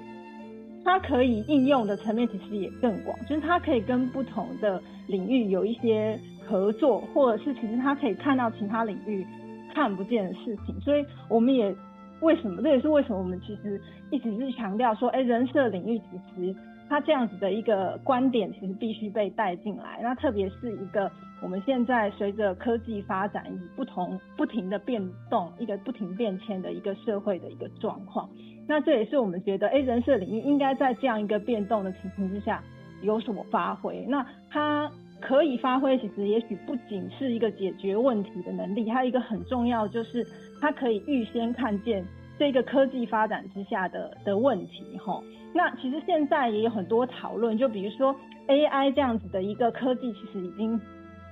[0.84, 9.26] 它可以应用的层面其实也更广，就是它可以跟不同的领域有一些合作，或者是其实它可以看到其他领域
[9.74, 11.76] 看不见的事情，所以我们也。
[12.22, 12.62] 为什么？
[12.62, 15.98] 这也是为什么我们其实一直是强调说，哎，人设领域
[16.36, 16.54] 其实
[16.90, 20.02] 它这样子的一个观点，其实必须被带进来。
[20.04, 21.10] 那特别是一个
[21.42, 28.30] 我们现在随着科技发展，以不同不停的变动，一个不停变迁的一个社会的一个状况。
[28.70, 32.64] 那这也是我们觉得，哎，人设领域应该在这样一个变动的情形之下
[33.02, 34.06] 有所发挥。
[34.08, 40.24] 那它可以发挥，其实也许不仅是一个解决问题的能力，还有一个很重要，就是
[40.62, 42.06] 它可以预先看见
[42.38, 44.84] 这个科技发展之下的的问题。
[45.00, 45.20] 哈，
[45.52, 48.16] 那其实现在也有很多讨论，就比如说
[48.48, 50.80] AI 这样子的一个科技，其实已经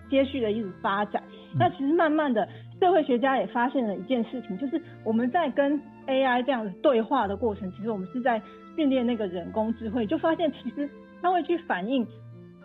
[0.09, 1.21] 接续了一直发展。
[1.57, 2.47] 那其实慢慢的，
[2.79, 8.39] 社会学家也发现了一件事情，就是我们在跟 AI 这样子对话的过程，其实我们是在
[8.75, 10.87] 训练那个人工智慧，就发现其实
[11.19, 12.05] 它会去反映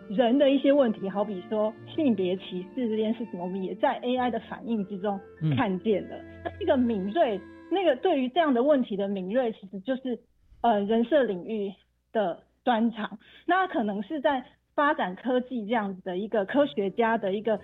[0.09, 5.19] 人的一些问题，好比说性别歧视这件事情，我们也在 AI 的反应之中
[5.57, 6.15] 看见了。
[6.45, 10.19] 那这个敏锐，那个对于这样的问题的敏锐，其实就是
[10.61, 11.73] 呃人设领域
[12.11, 13.17] 的专长。
[13.47, 14.45] 那可能是在
[14.75, 17.59] 发展科技这样子的一个科学家的一个。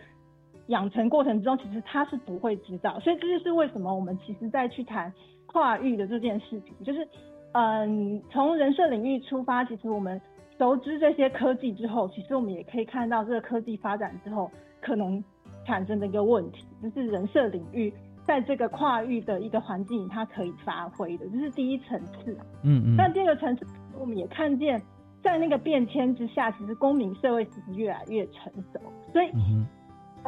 [0.70, 5.12] 养成过程之中，其实他是不会知道，所以这就是为什么我们其实在去谈
[5.48, 7.08] 跨域的这件事情，就是，
[7.54, 10.22] 嗯，从人设领域出发，其实我们
[10.60, 15.24] 熟知这些科技之后，其实我们也可以看到这个科技发展之后可能
[15.66, 17.92] 产生的一个问题，就是人设领域
[18.28, 22.38] 在这个跨域的一个环境它可以发挥的，这是第一层次。
[22.64, 22.96] 嗯嗯。
[22.96, 23.66] 但第二个层次，
[24.00, 24.80] 我们也看见
[25.24, 28.80] 在那个变迁之下，其实公民社会其实越来越成熟，
[29.12, 29.32] 所以。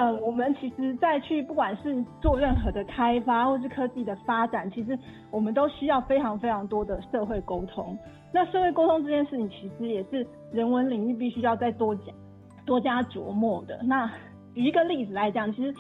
[0.02, 4.98] 呃，我们其实再去不管是做任何的开发，或是科技的发展，其实
[5.30, 7.96] 我们都需要非常非常多的社会沟通。
[8.34, 12.08] 那社会沟通这件事情，其实也是人文领域必须要再多讲、
[12.66, 13.80] 多加琢磨的。
[13.84, 14.08] 那
[14.56, 15.72] 举一个例子来讲，其实，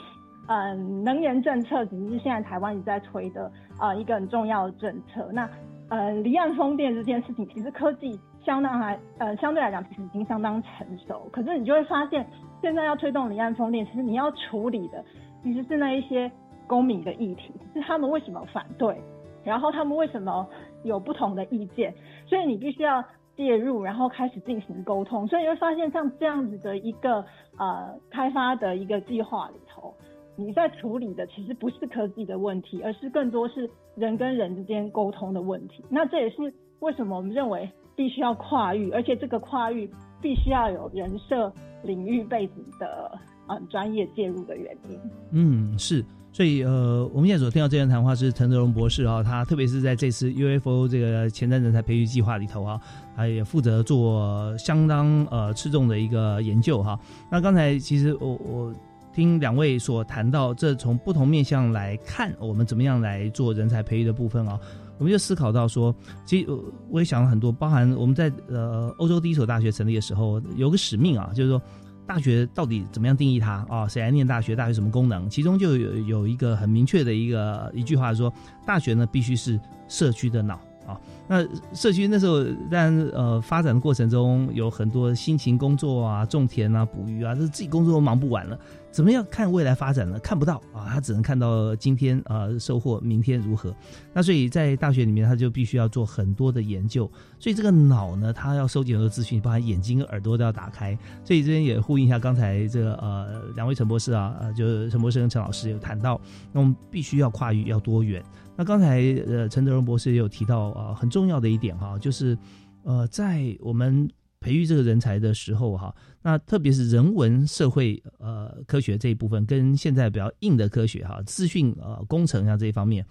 [0.47, 5.31] 嗯，能源政策其实是现在台湾一直在推的啊一个很重要的政策。
[5.33, 5.49] 那
[5.89, 11.27] 呃，离岸风电这件事情，其实科技相当还呃相对来讲，其实已经相当成熟。
[11.31, 12.23] 可是你就会发现。
[12.61, 15.03] 现在要推动离岸风电，其实你要处理的
[15.43, 16.31] 其实是那一些
[16.67, 18.95] 公民的议题，是他们为什么反对，
[19.43, 20.47] 然后他们为什么
[20.83, 21.93] 有不同的意见，
[22.27, 23.03] 所以你必须要
[23.35, 25.27] 介入，然后开始进行沟通。
[25.27, 27.25] 所以你会发现，像这样子的一个
[27.57, 29.93] 呃开发的一个计划里头，
[30.35, 35.83] 你在处理的其实不是科技的问题，而是更多是人跟人之间沟通的问题。
[35.89, 39.89] 那这也是为什么我们认为必须要跨域，而且这个跨域
[40.21, 41.51] 必须要有人设。
[41.83, 44.99] 领域背景的嗯专业介入的原因，
[45.31, 52.79] 嗯是，所以呃我们现在所听到这段谈话是陈德荣博士啊，他特别是在这次 UFO 这个前瞻人才培育计划里头啊，
[53.15, 56.99] 他也负责做相当呃吃重的一个研究哈。
[57.31, 58.71] 那刚才其实我我
[59.11, 64.59] 听两位所谈到，这从不同面向来看，我们怎么样来做人才培育的部分啊。
[64.97, 66.47] 我们就思考到说，其实
[66.89, 71.61] 我也想了很多，包含我们在呃欧洲第一所大学成立的时候，有个使命啊，就是说
[72.05, 73.87] 大学到底怎么样定义它啊？
[73.87, 74.55] 谁来念大学？
[74.55, 75.29] 大学什么功能？
[75.29, 78.31] 其中就有有一个很明确的一个一句话说，
[78.65, 80.99] 大学呢必须是社区的脑啊。
[81.27, 88.59] 那社区那时候，但呃发展的过程中有很多辛勤工作啊，种田啊，捕鱼啊，这自己工作都忙不完了。
[88.91, 90.19] 怎么样看未来发展呢？
[90.19, 93.73] 看不到啊，他只能看到今天啊收获，明天如何？
[94.13, 97.09] 那所以在大学里面，他就必须要做很多的研究。
[97.39, 100.97] 所以这个脑呢，他要收集很多资讯，包含眼睛跟耳朵都要打开。
[101.23, 106.19] 所以这边也呼应一下刚才这个呃两位陈博士啊，呃就是陈博士跟陈老师有谈到，
[106.51, 108.21] 那我们必须要跨域，要多远。
[108.57, 112.37] 那刚才呃陈德荣博士也有提到啊，很重要的一点哈，就是
[112.83, 114.09] 呃在我们。
[114.41, 123.05] 培育这个人才的时候，哈，那特别是人文社会呃科学这一部分，跟现在比较硬的科学哈，资讯呃工程啊这一方面，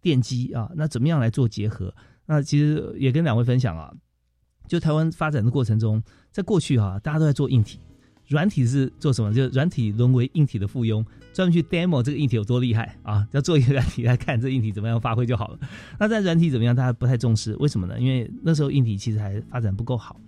[0.00, 1.94] 电机啊，那怎么样来做结合？
[2.26, 3.92] 那其实也跟两位分享啊，
[4.66, 7.78] 就台湾发展的过程中，在过去哈，大家都在做硬体，
[8.28, 9.34] 软体是做什么？
[9.34, 15.58] 就软体沦为硬体的附庸，专门去 demo 这个硬体有多厉害啊，要做一个软体来看这硬体怎么样发挥就好了。
[16.00, 18.00] 那在软体怎么样，大家不太重视，为什么呢？
[18.00, 20.18] 因为那时候硬体其实还发展不够好。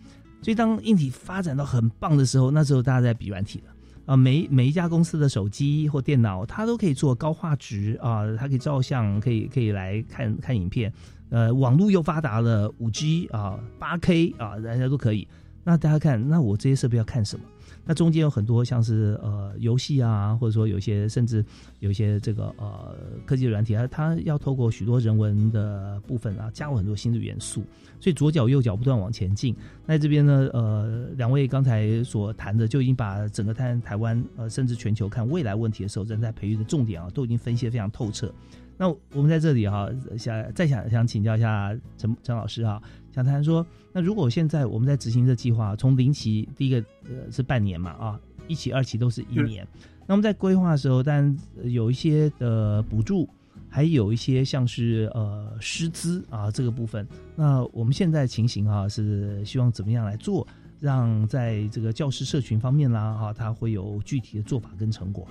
[0.43, 3.75] 所以，当硬体发展到很棒的时候，那时候大家在比软体了
[4.07, 4.17] 啊。
[4.17, 10.93] 每每一家公司的手机或电脑，它都可以做高画质啊，它可以照相，可以可以来看看影片。
[11.31, 15.27] 呃，网络又发达了，五 G 啊，八 K 啊，大家都可以。
[15.69, 17.45] 那大家看，那我这些设备要看什么？
[17.85, 21.45] 那中间有很多像是呃游戏啊，或者说有些甚至
[21.81, 22.95] 有一些这个呃
[23.25, 27.65] 科技软体，它它要透过许多人文的部分啊，加入很多新的元素，
[27.99, 29.57] 所以左脚右脚不断往前进。
[29.85, 38.33] 那这边呢，呃，两位刚才所谈的就已经把整个台台湾呃甚至全球看未来问题的时候，人才培育的重点啊，都已经分析的非常透彻。
[38.79, 49.67] 那我们在这里哈，想再想想请教一下陈陈老师啊，想谈说，那如果现在我们在执行这计划，从零期第一个呃是半年嘛啊，一期二期都是一年，
[50.07, 53.27] 那我们在规划的时候，但有一些的补助，
[53.69, 60.47] 还有一些像是呃师资啊这个部分，那我们现在情形啊是希望怎么样来做，
[60.79, 65.27] 让在这个教师社群方面啦哈，它会有具体的做法跟成果。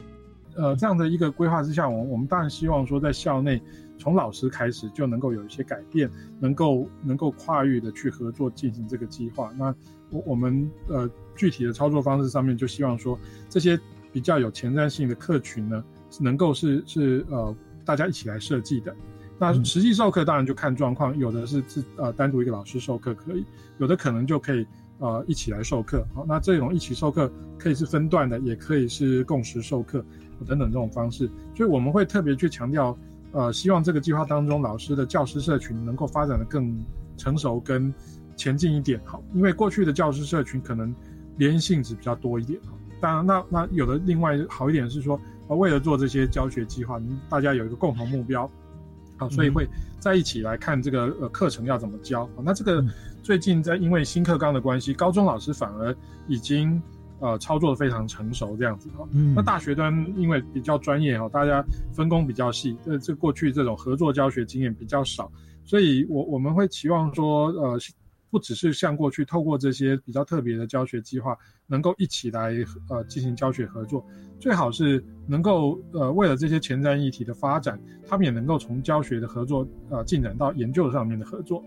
[0.55, 3.61] 呃，这样的一个规划之下，我我们当然希望说，在校内
[3.97, 9.51] 从老师开始就能够有一些改变，能够能够跨域的去合作进行这个计划。
[9.57, 9.75] 那
[10.09, 13.79] 我我们呃具体的操作方式上面，就希望说这些
[14.11, 15.83] 比较有前瞻性的客群呢，
[16.19, 18.95] 能够是是呃大家一起来设计的。
[19.37, 23.45] 那实际授课当然就看状况，有的是是呃单独一个老师授课可以，
[23.77, 24.65] 有的可能就可以
[24.99, 26.07] 呃一起来授课。
[26.13, 30.05] 好，那这种一起授课可以是分段的，也可以是共识授课。
[30.43, 32.97] 等等这种方式，所以我们会特别去强调，
[33.31, 36.77] 呃，希望这个计划当中老师的教师社群能够发展的更
[37.15, 37.93] 成熟跟
[38.35, 40.93] 前进一点，好，因为过去的教师社群可能
[41.37, 42.59] 联谊性质比较多一点，
[42.99, 48.49] 当然，那那有的另外好一点是说，为了做这些教学计划，大家有一个共同目标，
[49.17, 49.65] 好，所以会
[49.99, 52.83] 在一起来看这个呃课程要怎么教，那这个
[53.23, 55.95] 最近在因为新课纲的关系，高中老师反而
[56.27, 56.81] 已经。
[57.19, 59.07] 呃，操作的非常成熟，这样子哈。
[59.11, 59.33] 嗯。
[59.35, 61.63] 那大学端因为比较专业哈，大家
[61.93, 65.31] 分工比较细，这这过去这种合作教学经验比较少，
[65.63, 67.79] 所以我我们会期望说，呃，
[68.29, 71.37] 不只是像过去透过这些比较特别的教学计划，
[71.67, 72.53] 能够一起来
[72.89, 74.05] 呃进行教学合作，
[74.39, 81.63] 最好是能够呃为了这些前瞻议题的发展，他们也能够从教学的合作呃进展到研究上面的合作。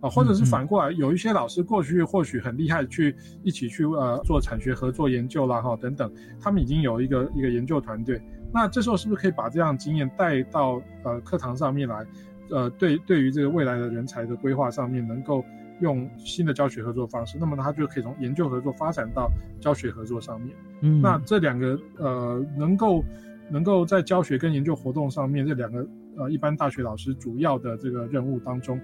[0.00, 8.20] 啊，或者是反过来，有一些老师过去或许很厉害，去一起去呃做产学合作研究啦，哈等等，他们已经有一个一个研究团队。
[8.52, 12.06] 那这时候是不是可以把这样经验带到呃课堂上面来？
[12.50, 15.44] 呃，对，对于这个未来的人才的规划上面，能够
[15.80, 19.30] 用新的教学合作方式，那么他就可以从研究合作发展到
[19.60, 20.56] 教学合作上面。
[20.80, 23.04] 嗯，那这两个呃能够
[23.50, 25.86] 能够在教学跟研究活动上面这两个
[26.16, 28.80] 呃一般大学老师主要的这个任务当中。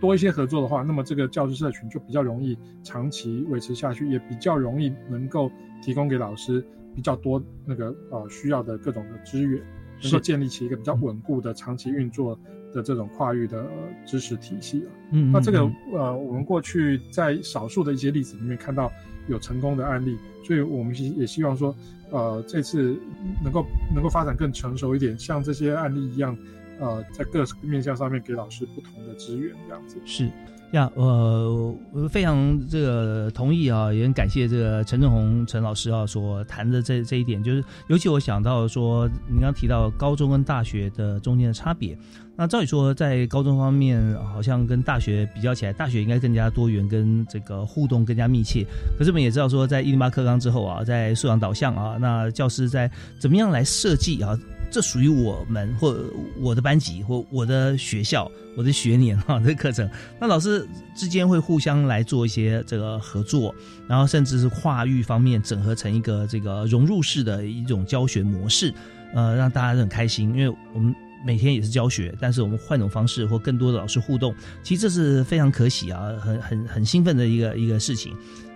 [0.00, 5.50] 多一些合作的话，那么这个教师社群就比较容易长期维持下去，也比较容易能够
[5.82, 9.60] 提供给老师比较多那个呃需要的各种的资源，
[10.02, 12.38] 能够建立起一个比较稳固的长期运作
[12.72, 13.66] 的这种跨域的
[14.06, 18.92] 知识体系嗯，那这个呃，我们过去在少数的一些例子里面看到
[19.26, 21.74] 有成功的案例，所以我们也希望说，
[22.10, 22.96] 呃，这次
[23.42, 26.36] 能够能够发展更成熟一点，像这些案例一样。
[26.78, 30.30] 呃，在各面向上面给老师不同的资源，这样子是
[30.72, 30.90] 呀。
[30.94, 41.96] 呃，我非常这个同意啊，也很感谢这个陈正宏陈老师啊所谈的这这一点，就是尤其我想到说，你刚提到高中跟大学的中间的差别。
[42.40, 48.64] 那照理说，在高中方面，好像跟大学比较起来，大学应该更加多元，跟这个互动更加密切。
[48.96, 54.38] 可是我们也知道说，在一零八课纲之后啊，在素养导向啊，那教师在怎么样来设计啊？
[54.70, 55.96] 这属于我们或
[56.38, 59.88] 我的班级或我的学校我的学年哈，这课程，
[60.20, 63.54] 那老师之间会互相来做一些这个合作，
[63.88, 68.74] 然后甚至是跨域方面整合成一个这个融入式的一种教学模式，
[69.14, 70.94] 呃，让大家都很开心，因为我们
[71.24, 78.12] 每天也是教学，但是我们换种方式或更多的老师互动，其实这是非常可喜啊，很很很兴奋的一个一个事情。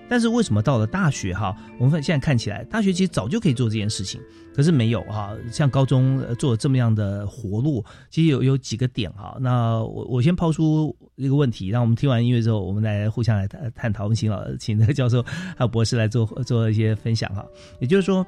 [0.09, 4.21] 但是为什么到了大学哈，我们现在看起来，大学其实早就可以做这件事情，
[4.55, 9.37] 可是没有哈，像高中做这么样的活路，其实有有几个点哈。
[9.41, 14.05] 那我我先抛出一个问题，让我们听完音乐之后，我们来互相来探探讨。
[14.05, 15.23] 我们请老请那个教授
[15.57, 17.47] 还有博士来做做一些分享哈。
[17.81, 18.27] 也就是说，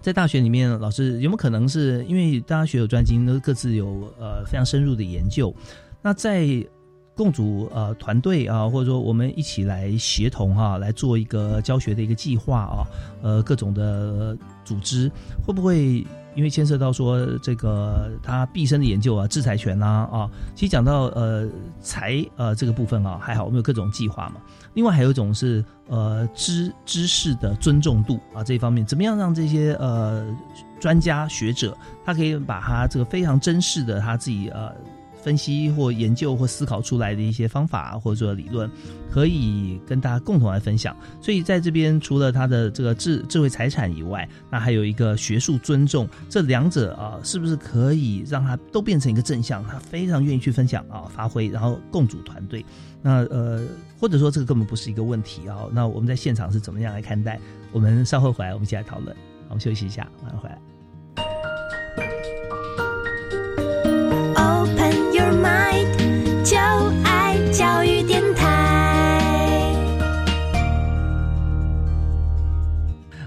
[0.00, 5.52] 在大学里面，老师有没有可能是因为大家学有专精，都各自有呃非常深入的研究，
[6.02, 6.46] 那在
[7.20, 12.80] 共组呃团队啊，或者说我们一起来协同哈，来做一个教学的一个计划啊，
[13.20, 15.12] 呃各种的组织
[15.46, 16.02] 会不会
[16.34, 21.46] 因为牵涉到说这个他毕生的研究啊，制裁权啦啊，其实讲到呃
[21.82, 24.36] 财呃这个部分啊还好，我们有各种计划嘛。
[24.72, 30.26] 另外还有一种是呃知知识的尊重度啊这一方面，怎么样让这些呃
[30.80, 34.72] 专家学者他可以把他这个非常珍视的他自己呃。
[35.22, 38.70] 分析或研究或思考出来的一些方法或者说理论，
[39.10, 40.96] 可以跟大家共同来分享。
[41.20, 49.62] 所以在这边，除了他的这个智智慧财产以外，那还有一个学术尊重，这两者啊，是不是可以让他都变成一个正向？
[49.64, 52.64] 他非常愿意去分享啊，发挥，然后共组团队。
[53.02, 53.66] 那呃，
[53.98, 55.58] 或者说这个根本不是一个问题啊。
[55.72, 57.40] 那我们在现场是怎么样来看待？
[57.72, 59.16] 我们稍后回来，我们一起来讨论。
[59.48, 60.79] 我们休息一下，马上回来。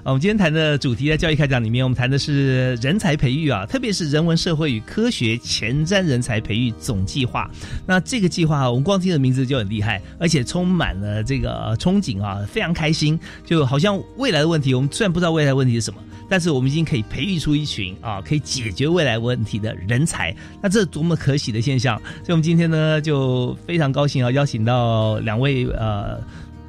[0.05, 7.49] 我们今天谈的主题在教育开讲里面，我们谈的是人才培育啊，特别是人文社会与科学前瞻人才培育总计划。
[7.85, 20.35] 那这个计划，我们光听的名字就很厉害，而且充满了这个憧憬啊，非常开心，就好像未来的问题，我们虽然不知道未来问题是什么，但是我们已经可以培育出一群啊，可以解决未来问题的人才。
[20.61, 21.97] 那这多么可喜的现象！
[22.25, 26.21] 所以，我们今天呢，就非常高兴啊，邀请到两位呃。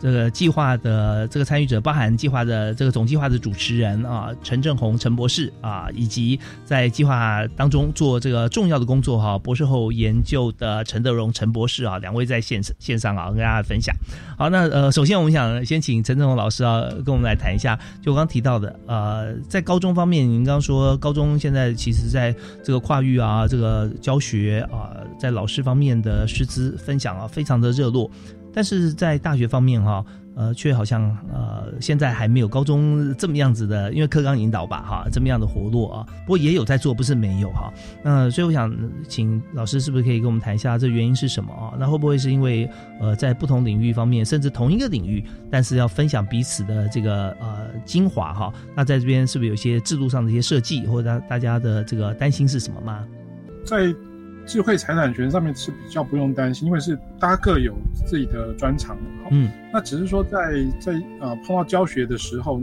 [0.05, 13.97] 这个计划的这个参与者，包含计划的这个总计划的主持人啊，陈正宏陈博士啊，以及在计划当中做这个重要的工作哈，博士后研究的陈德荣陈博士啊，两位在线线上啊，跟大家分享。
[14.37, 22.31] 好，那呃，首先我们想先请陈正宏老师啊，跟我们来谈一下，就我刚提到的呃，在高中方面，您刚刚说高中现在其实在
[22.63, 28.11] 这个跨域啊，这个教学啊，在老师方面的师资分享啊，非常的热络。
[28.55, 30.05] 但是在大学方面哈，
[30.37, 31.03] 呃，却好像
[31.33, 36.07] 呃，现在还没有高中这么样子的，因为课纲引导吧哈，这么样的活络啊。
[36.25, 37.73] 不过也有在做，不是没有哈。
[38.03, 38.73] 那所以我想
[39.09, 41.75] 请老师是不是可以跟我们谈一下这原因是什么啊？
[41.79, 48.53] 那会不会是因为呃，在不同领域方面，甚至同一个领域，但是要分享彼此的这个呃精华哈？
[48.77, 53.05] 那在这边是不是有些制度上的一些设计，或者大大家的这个担心是什么吗？
[53.65, 53.93] 在。
[54.47, 57.75] 智慧财产权上面是比较不用担心，因为是大家各有
[58.07, 58.97] 自己的专长。
[59.31, 62.61] 嗯，那只是说在在呃碰到教学的时候，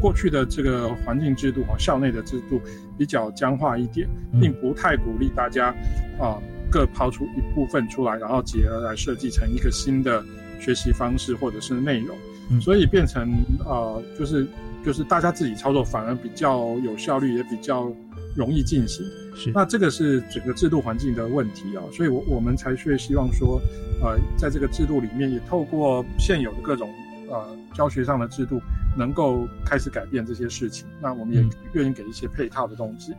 [0.00, 2.60] 过去的这个环境制度和，校内的制度
[2.96, 4.08] 比较僵化一点，
[4.40, 5.74] 并不太鼓励大家
[6.20, 6.38] 啊
[6.70, 10.24] 各抛出一部分出来，然后结合来设计成一个新的
[10.60, 12.16] 学习方式或者是内容。
[12.60, 13.28] 所以变成
[13.66, 14.46] 呃就是
[14.82, 17.92] 就是大家自己操作反而比较有效率，也比较
[18.38, 19.04] 容易进行。
[19.34, 23.60] 是，那这个是整个制度环境的问题啊，所以，我我们才去希望说，
[24.00, 26.88] 呃，在这个制度里面，也透过现有的各种
[27.28, 28.60] 呃教学上的制度，
[28.96, 30.86] 能够开始改变这些事情。
[31.00, 33.12] 那我们也愿意给一些配套的东西。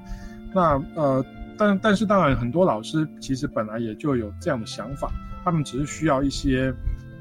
[0.54, 1.26] 那呃，
[1.58, 5.12] 但但是当然，很多老师其实本来也就有这样的想法，
[5.44, 6.74] 他们只是需要一些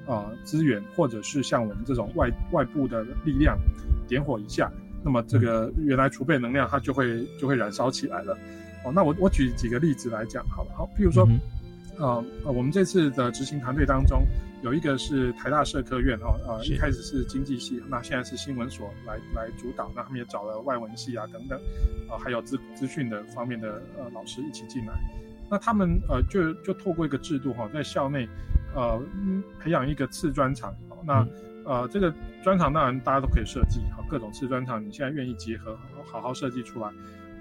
[0.07, 3.59] 呃资源，或者是像我们这种外外部的力量
[4.07, 4.73] 点火一下，
[5.05, 8.37] 那么这个原来储备能量它就会就会燃烧起来了。
[8.85, 11.29] 哦，那我我举几个例子来讲好了，好，譬如说，
[11.99, 14.23] 呃呃，我们这次的执行团队当中，
[14.63, 21.59] 有一个是台大社科院哦，呃，一开始是经济系，那现在是新闻所来来主导，那他们也找了外文系啊等等，
[22.09, 24.93] 啊，还有资资讯的方面的呃老师一起进来，
[25.51, 28.29] 那他们呃就就透过一个制度哈，在校内
[28.77, 29.03] 呃
[29.59, 30.73] 培养一个次专场，
[31.05, 31.27] 那
[31.69, 32.13] 呃这个
[32.43, 35.79] 专场当然大家都可以设计，好，各种次专场你现在愿意结合
[36.11, 36.89] 好好设计出来，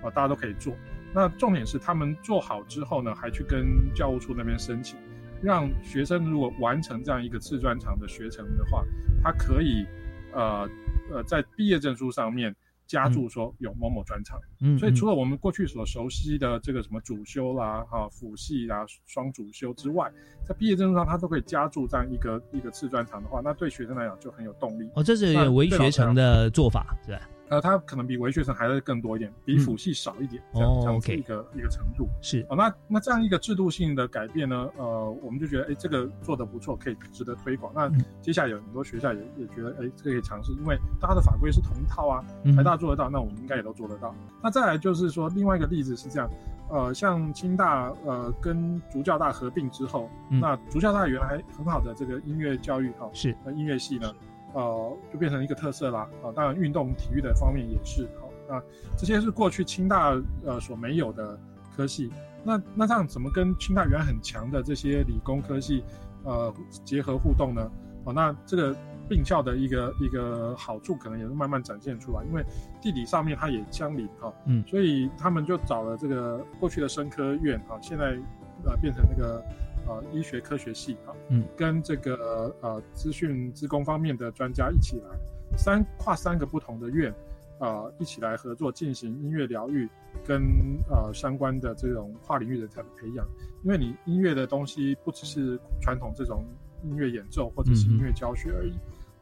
[0.03, 0.75] 啊，大家都可以做。
[1.15, 4.99] 那重点是他们做好之后呢，还去跟教务处那边申请，
[5.41, 8.84] 让学生如果完成这样一个次专长的学程的话，
[9.23, 9.86] 他可以，
[10.34, 10.69] 呃
[11.09, 12.53] 呃，在毕业证书上面
[12.88, 14.39] 加注说有某某专长。
[14.61, 20.11] 嗯，所以除了我们过去所熟悉的这个什么主修啦、哈辅系啦、双主修之外，
[20.45, 24.89] 在毕业证书上它都可以加注这样一个一个次专长的话，那对学生来讲就很有动力。
[24.95, 27.21] 哦，这是有点微学成的做法，是吧？
[27.49, 32.45] 呃，它可能比文学生还要更多一点，比辅系少一点，这样这样子一个一个程度是。
[32.49, 37.71] 哦，那那这样一个制度性的改变呢，呃，我们就觉得，哎，这个做的不错，可以值得推广。
[37.75, 37.89] 那
[38.21, 42.23] 接下来有很多学校也也觉得，哎，这个可以尝试，因为大家的法规是同一套啊，
[42.55, 44.13] 台大做得到，那我们应该也都做得到。
[44.43, 46.29] 那再来就是说，另外一个例子是这样，
[46.69, 54.13] 呃，像清大呃跟竹教大合并之后，那竹教大原来很好的这个音乐教育哈，是音乐系呢。
[54.53, 56.09] 呃，就变成一个特色啦。
[56.23, 58.07] 啊，当然运动体育的方面也是。
[58.19, 58.61] 好，那
[58.97, 60.11] 这些是过去清大
[60.45, 61.39] 呃所没有的
[61.75, 62.11] 科系。
[62.43, 65.83] 那那这样怎么跟清大原来很强的这些理工科系
[66.23, 66.53] 呃
[66.85, 67.71] 结合互动呢？
[68.05, 68.75] 哦，那这个
[69.09, 72.43] 并校的一个一个好处可能也是慢慢展现出来，因为
[72.81, 74.33] 地理上面它也相邻哈。
[74.45, 74.63] 嗯。
[74.67, 78.17] 所以他们就找了这个过去的生科院啊，现在
[78.65, 79.43] 呃变成那个。
[79.88, 85.17] 呃，医学科学系啊，嗯，跟这个呃资讯资工方面的专家一起来，
[85.57, 87.13] 三跨三个不同的院，
[87.59, 89.88] 呃，一起来合作进行音乐疗愈
[90.25, 90.43] 跟
[90.89, 93.25] 呃相关的这种跨领域人才的培养。
[93.63, 96.45] 因为你音乐的东西不只是传统这种
[96.83, 98.73] 音乐演奏或者是音乐教学而已，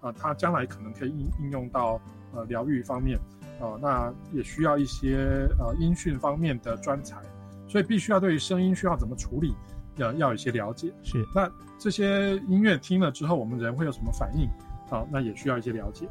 [0.01, 2.01] 啊，它将来可能可以应应用到
[2.33, 3.19] 呃疗愈方面，
[3.59, 7.21] 啊，那也需要一些呃音讯方面的专才，
[7.67, 9.53] 所以必须要对声音需要怎么处理。
[9.97, 14.49] 要要有一些了解，是那这些音乐听了之后，我们人会有什么反应？
[14.89, 16.07] 好，那也需要一些了解。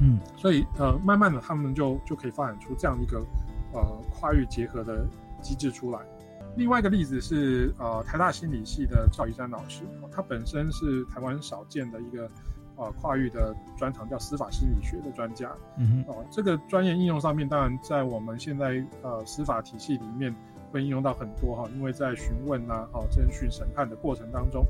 [0.00, 3.18] 嗯，所以呃，慢慢的他们就就可以发展出这样一个
[3.72, 3.80] 呃
[4.12, 5.06] 跨域结合的
[5.40, 6.00] 机制出来。
[6.56, 12.30] 另外一个例子是呃台大心理系的赵一山老师，他本身是台湾少见的一个
[12.76, 15.50] 呃跨域的专长，叫司法心理学的专家。
[15.78, 20.34] 嗯哼哦，这个专业应用上面，当然在我们现在呃司法体系里面
[20.70, 24.64] 会应用到很多哈，因为在询问啊、哦侦讯、审判的过程当中，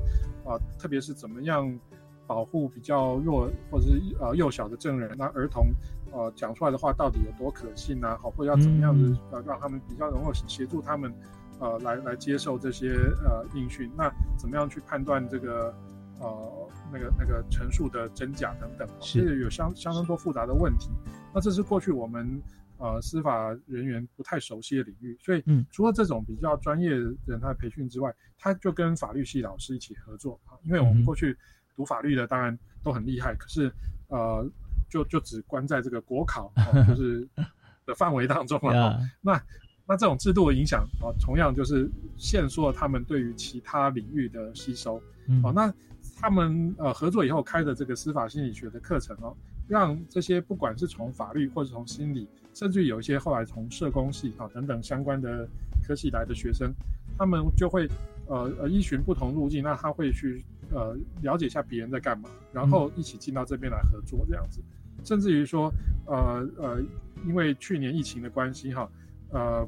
[0.45, 1.77] 啊，特别是怎么样
[2.25, 5.67] 保护比较弱或者是呃幼小的证人，那儿童
[6.11, 8.17] 呃讲出来的话到底有多可信啊？
[8.21, 11.13] 好，或者要怎么样子呃让他们比较能够协助他们
[11.59, 12.93] 呃来来接受这些
[13.23, 15.73] 呃应讯，那怎么样去判断这个
[16.19, 20.89] 呃那个那个陈述的真假等等，是这个有相相当多复杂的问题。
[21.33, 22.41] 那这是过去我们
[22.79, 25.63] 呃司法人员不太熟悉的领域，所以嗯。
[25.71, 31.37] 除了这种比较专业人他的培训之外，他就跟法律系老师一起合作啊，因为我们嗯过去
[31.75, 33.71] 读法律的当然都很厉害，可是
[34.07, 34.49] 呃
[34.89, 37.27] 就就只关在这个国考、哦、就是
[37.85, 39.43] 的范围当中了、哦 Yeah 那
[39.85, 45.01] 那这种制度的影响啊，同样就是限缩了他们对于其他领域的吸收。
[45.27, 45.41] 嗯。
[45.43, 45.73] 哦，那
[46.15, 49.35] 他们呃合作以后开的这个司法心理学的课程哦，
[49.67, 52.29] 让这些不管是从法律或者从心理，
[52.59, 55.47] 甚至于有一些后来从社工系啊等等相关的
[55.81, 56.73] 科系来的学生，
[57.17, 57.87] 他们就会
[58.27, 64.59] 呃呃依循不同路径，那他会去呃了解一下别人在干嘛，然后一起进到这边来合作这样子，
[65.05, 65.71] 甚至于说
[66.05, 66.81] 呃呃，
[67.25, 68.91] 因为去年疫情的关系哈，
[69.31, 69.65] 呃。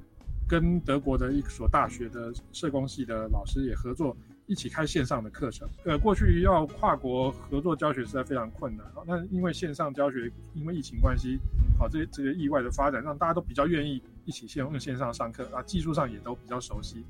[0.49, 4.13] 跟德国的一所大学的社工系的老师也合作，
[4.51, 5.65] 一起开线上的课程。
[5.85, 8.85] 呃，过去要跨国合作教学实在非常困难。
[9.07, 11.39] 那因为线上教学，因为疫情关系，
[11.79, 17.01] 好，这这个意外的发展，让大家都比较愿意一起线用线上上课啊，技术上也都比较熟悉。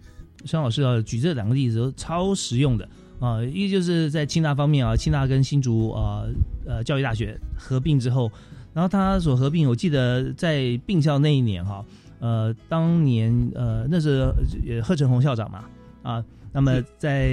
[0.46, 2.88] 肖老师啊，举这两个例子都超实用的
[3.20, 6.24] 啊，一就是在清大方面啊，清大跟新竹啊
[6.68, 8.32] 呃教育大学合并之后，
[8.72, 11.84] 然后他所合并，我记得在并校那一年哈、
[12.20, 14.32] 呃，当年呃那是
[14.70, 15.66] 呃贺成红校长嘛
[16.04, 16.24] 啊，
[16.54, 17.30] 那么在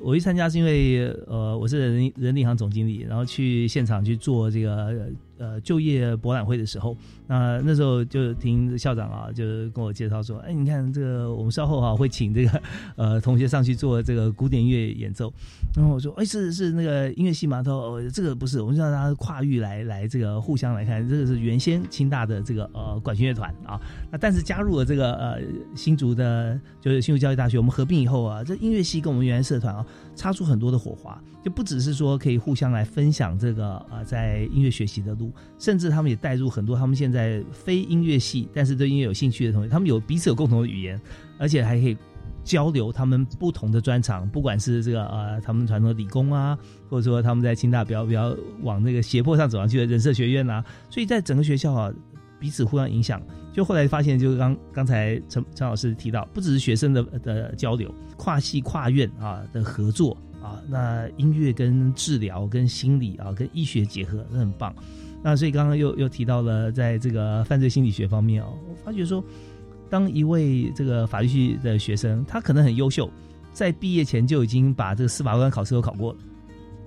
[0.00, 6.96] 我去参加是因为呃我是人人力行总经理，然后去现场去做这个呃就业博览会的时候，
[7.30, 12.62] 那那时候就听校长啊就是跟我介绍说，哎，你看这个我们稍后哈、会请这个
[12.96, 15.32] 呃同学上去做这个古典乐演奏，
[15.76, 17.62] 然后我说，哎，是是那个音乐系吗？
[17.62, 25.38] 他说，哦，这个不是，我们让大家跨域来来这个互相来看，这个是原先清大的这个呃管弦乐团啊，那但是加入了这个呃
[25.76, 41.00] 新竹的，就是新竹教育大学，我们合并以后啊，这音乐系跟我们原来社团啊，擦出很多的火花，就不只是说可以互相来分享这个呃在音乐学习的路，甚至他们也带入很多他们现在在非音乐系但是对音乐有兴趣的同学，他们有彼此有共同的语言，
[41.38, 41.96] 而且还可以。
[42.42, 46.58] 交流他们不同的专长，不管是这个呃，他们传统的理工啊，
[46.88, 51.92] 或者说他们在清大比较比较往那个斜坡上走上去的人社学院啊，所以在整个学校啊，
[52.40, 53.20] 彼此互相影响。
[53.52, 64.74] 就后来发现，就刚刚才陈陈老师提到，不只是学生的的交流，跨系跨院啊的合作啊，那音乐跟治疗、跟心理啊、跟医学结合，那很棒。
[65.22, 69.24] 那所以刚刚又又提到了，在这个犯罪心理学方面哦，我发觉说。
[69.90, 73.10] 当一位这个法律系的学生，他可能很优秀，
[73.52, 76.18] 在毕业前就已经把这个司法官考试都考过了。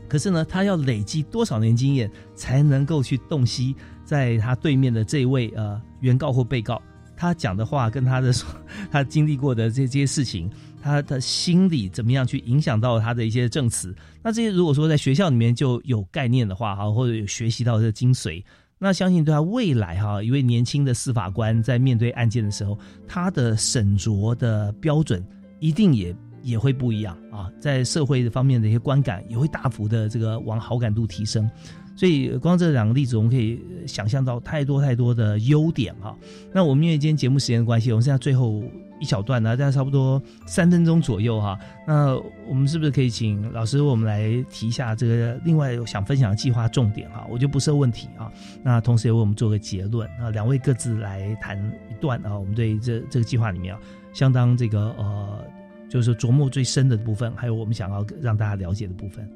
[0.08, 3.76] 可是呢，他要累积多少年经验，才能够去洞悉
[4.06, 6.82] 在他对面的这位呃原告或被告，
[7.18, 8.32] 他讲的话跟他的
[8.90, 10.50] 他经历过的这这些事情，
[10.84, 13.96] 他的心理怎么样去影响到他的一些证词？
[14.22, 18.44] 那这些如果说在学校里面就有概念的话，哈，或者有学习到这个精髓。
[18.78, 22.78] 那相信对他未来哈，一位年轻的司法官在面对案件的时候，
[23.08, 25.26] 他的审酌的标准
[25.62, 31.50] 一定也也会不一样啊，在社会方面的一些观感也会大幅的这个往好感度提升。
[31.96, 36.18] 所以光这两个例子，我们可以想象到太多太多的优点哈。
[36.52, 38.64] 那我们因为今天节目时间的关系，我们现在最后
[39.04, 41.60] 一小段呢，大概差不多三分钟左右哈。
[41.86, 47.28] 那我们是不是可以请老师为我们来提一下这个另外想分享的计划重点哈？
[47.30, 48.32] 我就不设问题啊。
[48.64, 51.58] 那同时也为我们做个结论啊，两位各自来谈
[51.92, 53.82] 一段啊，我们对这这个计划里面啊，
[54.14, 55.46] 相当这个呃，
[55.90, 59.30] 就是琢磨最深的部分，还有我们想要让大家了解的部分。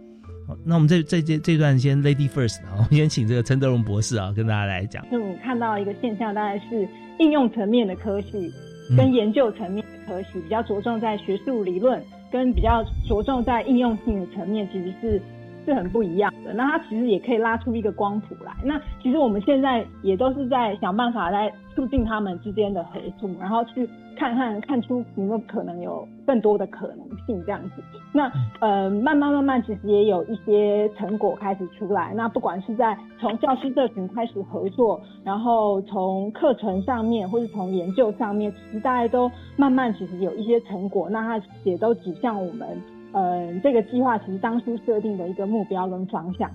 [0.48, 5.06] 好，那我们这这这这段先 lady first 啊， 我们先请这个陈德荣博士啊，跟大家来讲。
[5.12, 6.88] 就我看到一个现象，大概是
[7.20, 8.54] 应用层面的科系嗯
[8.96, 15.22] 跟研究层面的科系，比较着重在学术理论，跟比较着重在应用性的层面，其实是
[15.68, 16.54] 是很不一样的。
[16.54, 18.54] 那它其实也可以拉出一个光谱来。
[18.64, 27.84] 那其实我们现在也都是在想办法来促进他们之间的合作，然后去看看看出有没有可能有更多的可能性这样子。
[28.14, 32.14] 那呃，慢慢慢慢，其实也有一些成果开始出来。
[32.16, 41.10] 那不管是在从教师社群开始合作，然后从课程上面，或是从研究上面，其实大家都慢慢其实有一些成果。
[41.10, 42.82] 那它也都指向我们，
[43.18, 46.50] 呃，这个计划其实当初设定的一个目标跟方向。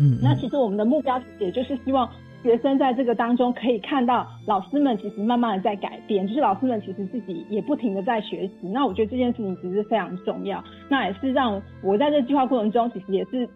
[0.00, 2.08] 嗯，那其实我们的目标也就是希望
[2.42, 8.68] 学生在这个当中可以看到老师们其实慢慢的在改变，就是老师们其实自己也不停的在学习。
[8.68, 13.48] 那我觉得这件事情其实非常重要，那也是让我在这计划过程中，其实也是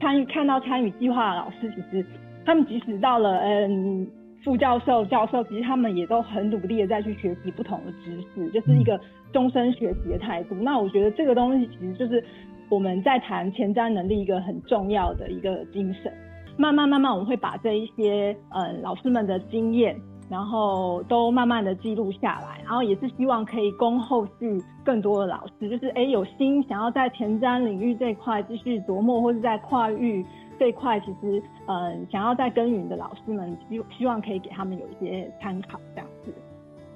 [0.00, 2.04] 参与看到参与计划的老师，其实
[2.44, 4.06] 他们即使到了嗯
[4.44, 9.00] 副教授、教授，其实他们也都很努力的在去学习不同的知识，就是一个
[9.32, 10.54] 终身学习的态度。
[10.56, 12.22] 那我觉得这个东西其实就是
[12.68, 16.12] 我们在谈前瞻能力一个很重要的一个精神。
[16.56, 19.96] 慢慢慢慢，我们会把这一些呃老师们的经验，
[20.30, 30.24] 然后都慢慢的记录下来，然后也是希望可以供后续更多的老师，就是哎有心想要在前瞻领域这一块继续琢磨，或者在跨域
[30.58, 36.34] 这一块，其实嗯想要在耕耘的老师们，希希望可以给他们有一些参考，这样子。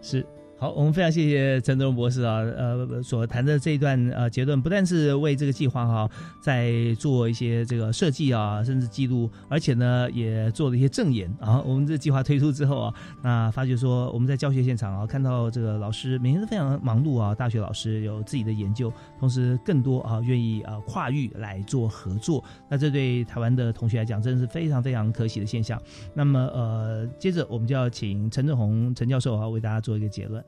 [0.00, 0.26] 是。
[0.60, 11.62] 好，我们非常谢谢陈德荣博士啊，呃，所谈的这一段呃结论，不但是为这个计划哈在做一些这个设计啊，甚至记录，而且呢也做了一些证言啊。
[11.64, 25.80] 我们这计划推出之后啊，那发觉说我们在教学现场啊，看到这个老师每天都非常忙碌啊，大学老师有自己的研究，同时更多啊愿意啊跨域来做合作，那这对台湾的同学来讲，真的是非常非常可喜的现象。
[26.12, 30.44] 那么呃，接着我们就要请陈正宏陈教授啊为大家做一个结论。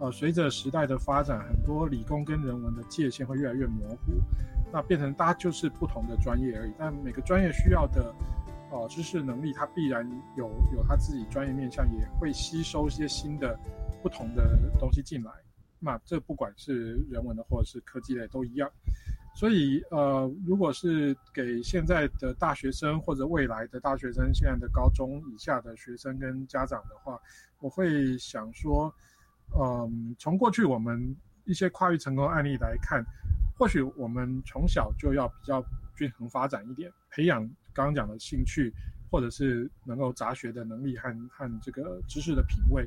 [0.00, 4.12] 呃，随着时代的发展，很多理工跟人文的界限会越来越模糊，
[4.72, 6.72] 那变成大家就是不同的专业而已。
[6.78, 8.14] 但每个专业需要的
[8.70, 13.58] 呃知识能力，它必然有有他自己专业面向，也会吸收一些新的
[14.00, 15.32] 不同的东西进来。
[15.80, 18.70] 那这不管是人文的或者是科技类都一样。
[19.34, 27.20] 所以呃，如果是给现在的大学生或者未来的大学生，现在的高中以下的学生跟家长的话，
[27.58, 28.94] 我会想说。
[29.56, 33.04] 嗯，从过去我们一些跨域成功案例来看，
[33.56, 35.64] 或许我们从小就要比较
[35.96, 38.72] 均衡发展一点，培养刚刚讲的兴趣，
[39.10, 42.86] 或者是能够杂学的能力和和这个知识的品味。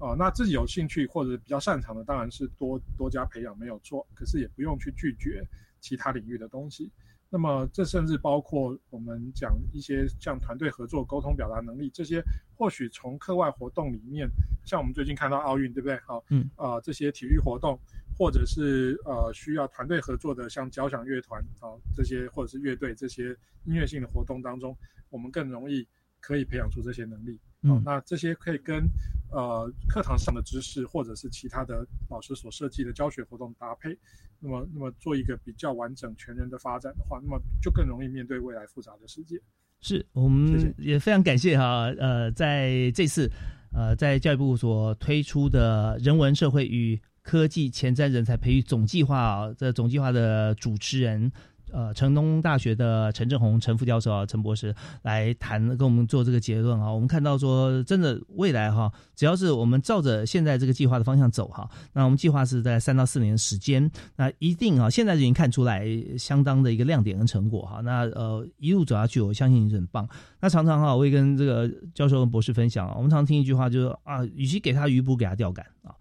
[0.00, 5.42] 哦，那自己有兴趣或者比较擅长的，当然是多多加培养没有错，可是也不用去拒绝
[5.80, 6.92] 其他领域的东西。
[7.30, 12.22] 那么，这甚至包括我们讲一些像团队合作、沟通表达能力这些，
[12.56, 14.28] 或许从课外活动里面，
[14.64, 15.96] 像我们最近看到奥运，对不对？
[15.98, 17.78] 好，嗯，啊，这些体育活动，
[18.16, 24.76] 或者是呃需要团队合作的，像交响乐团啊这些，或者是乐队这些音乐性的活动当中，
[25.10, 25.86] 我们更容易
[26.20, 27.38] 可以培养出这些能力。
[27.62, 28.88] 嗯，那这些可以跟
[29.32, 33.98] 呃课堂上的知识，或者是其他的老师所设计的教学活动搭配。
[34.38, 39.40] 那么，那么做一个比较完整、全人的发展的话，那么就更容易面对未来复杂的世界。
[39.88, 43.30] 是，我们也非常感谢哈，呃，在这次，
[43.72, 51.30] 呃，在教育部所推出的人文社会与科技前瞻人才培育总计划啊，这总计划的主持人。
[51.72, 56.90] 呃，成东大学的陈正宏陈副教授啊，陈博士来谈，跟我们做这个结论啊。
[56.90, 65.86] 我们看到说，真的未来哈，只要是我们照着现在这个计划的方向走哈，那我们计划是在三到四年时间，那一定啊，现在就已经看出来
[66.16, 67.80] 相当的一个亮点跟成果哈。
[67.82, 70.08] 那呃，一路走下去，我相信是很棒。
[70.40, 75.94] 那常常哈，我会跟这个教授跟博士分享啊，我们常听一句话，就是啊，与其给他鱼补，给他钓竿啊。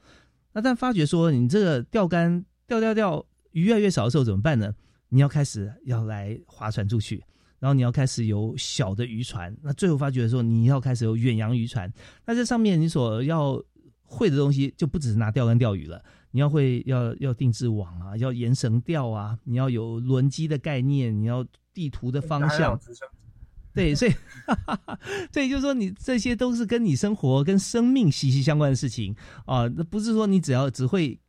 [0.53, 4.73] 那但发觉说，你这个钓竿钓钓钓鱼越来越少的时候怎么办呢？
[5.09, 7.23] 你要开始要来划船出去，
[7.59, 11.91] 然后你要开始有小的渔船，那最后发觉的时候你要开始有远洋渔船，
[12.25, 13.63] 那这上面你所要
[14.01, 22.79] 会的东西就不只是拿钓竿钓鱼了，你要会要要定制网啊，要延绳钓啊，你要有轮机的概念，你要地图的方向，
[23.73, 24.11] 对，所以
[25.33, 31.19] 所以就是说你这些都是跟你生活跟生命息息相关的事情啊，那不是说你只要只会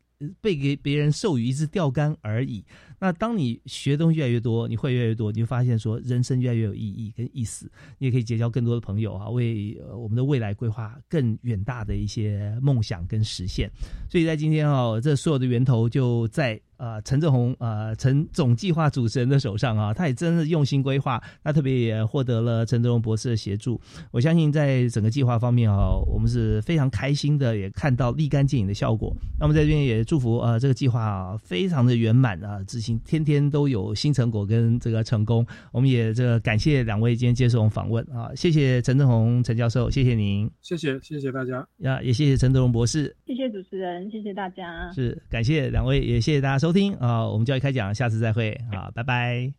[0.41, 2.65] 被给别人授予一支钓竿而已。
[2.99, 13.71] 那当你学东西越来越多，你会越来越多，你会发现说人生越来越有意义跟意思，你也可以结交更多的朋友啊，为我们的未来规划更远大的一些梦想跟实现。
[14.11, 16.61] 所以在今天啊，这所有的源头就在。
[16.79, 23.81] 呃，陈正宏，呃，陈总计划主持人的手上啊，他也真是用心规划，他特别也获得了陈正宏博士的协助。
[24.11, 29.17] 我相信在整个计划方面啊，我们是非常开心的，也看到立竿见影的效果。
[29.41, 35.47] 那么在这边也祝福呃这个计划啊，非常的圆满啊，执行天天都有新成果跟这个成功。
[35.73, 46.67] 我们也这个感谢两位今天接受我们访问啊，谢谢陈正宏陈教授，谢谢您，谢谢谢谢大家，呀也谢谢陈德荣博士，谢谢主持人，谢谢大家，是感谢两位，也谢谢大家收。
[46.67, 49.53] 收听啊，我们教育开讲，下次再会啊，拜拜。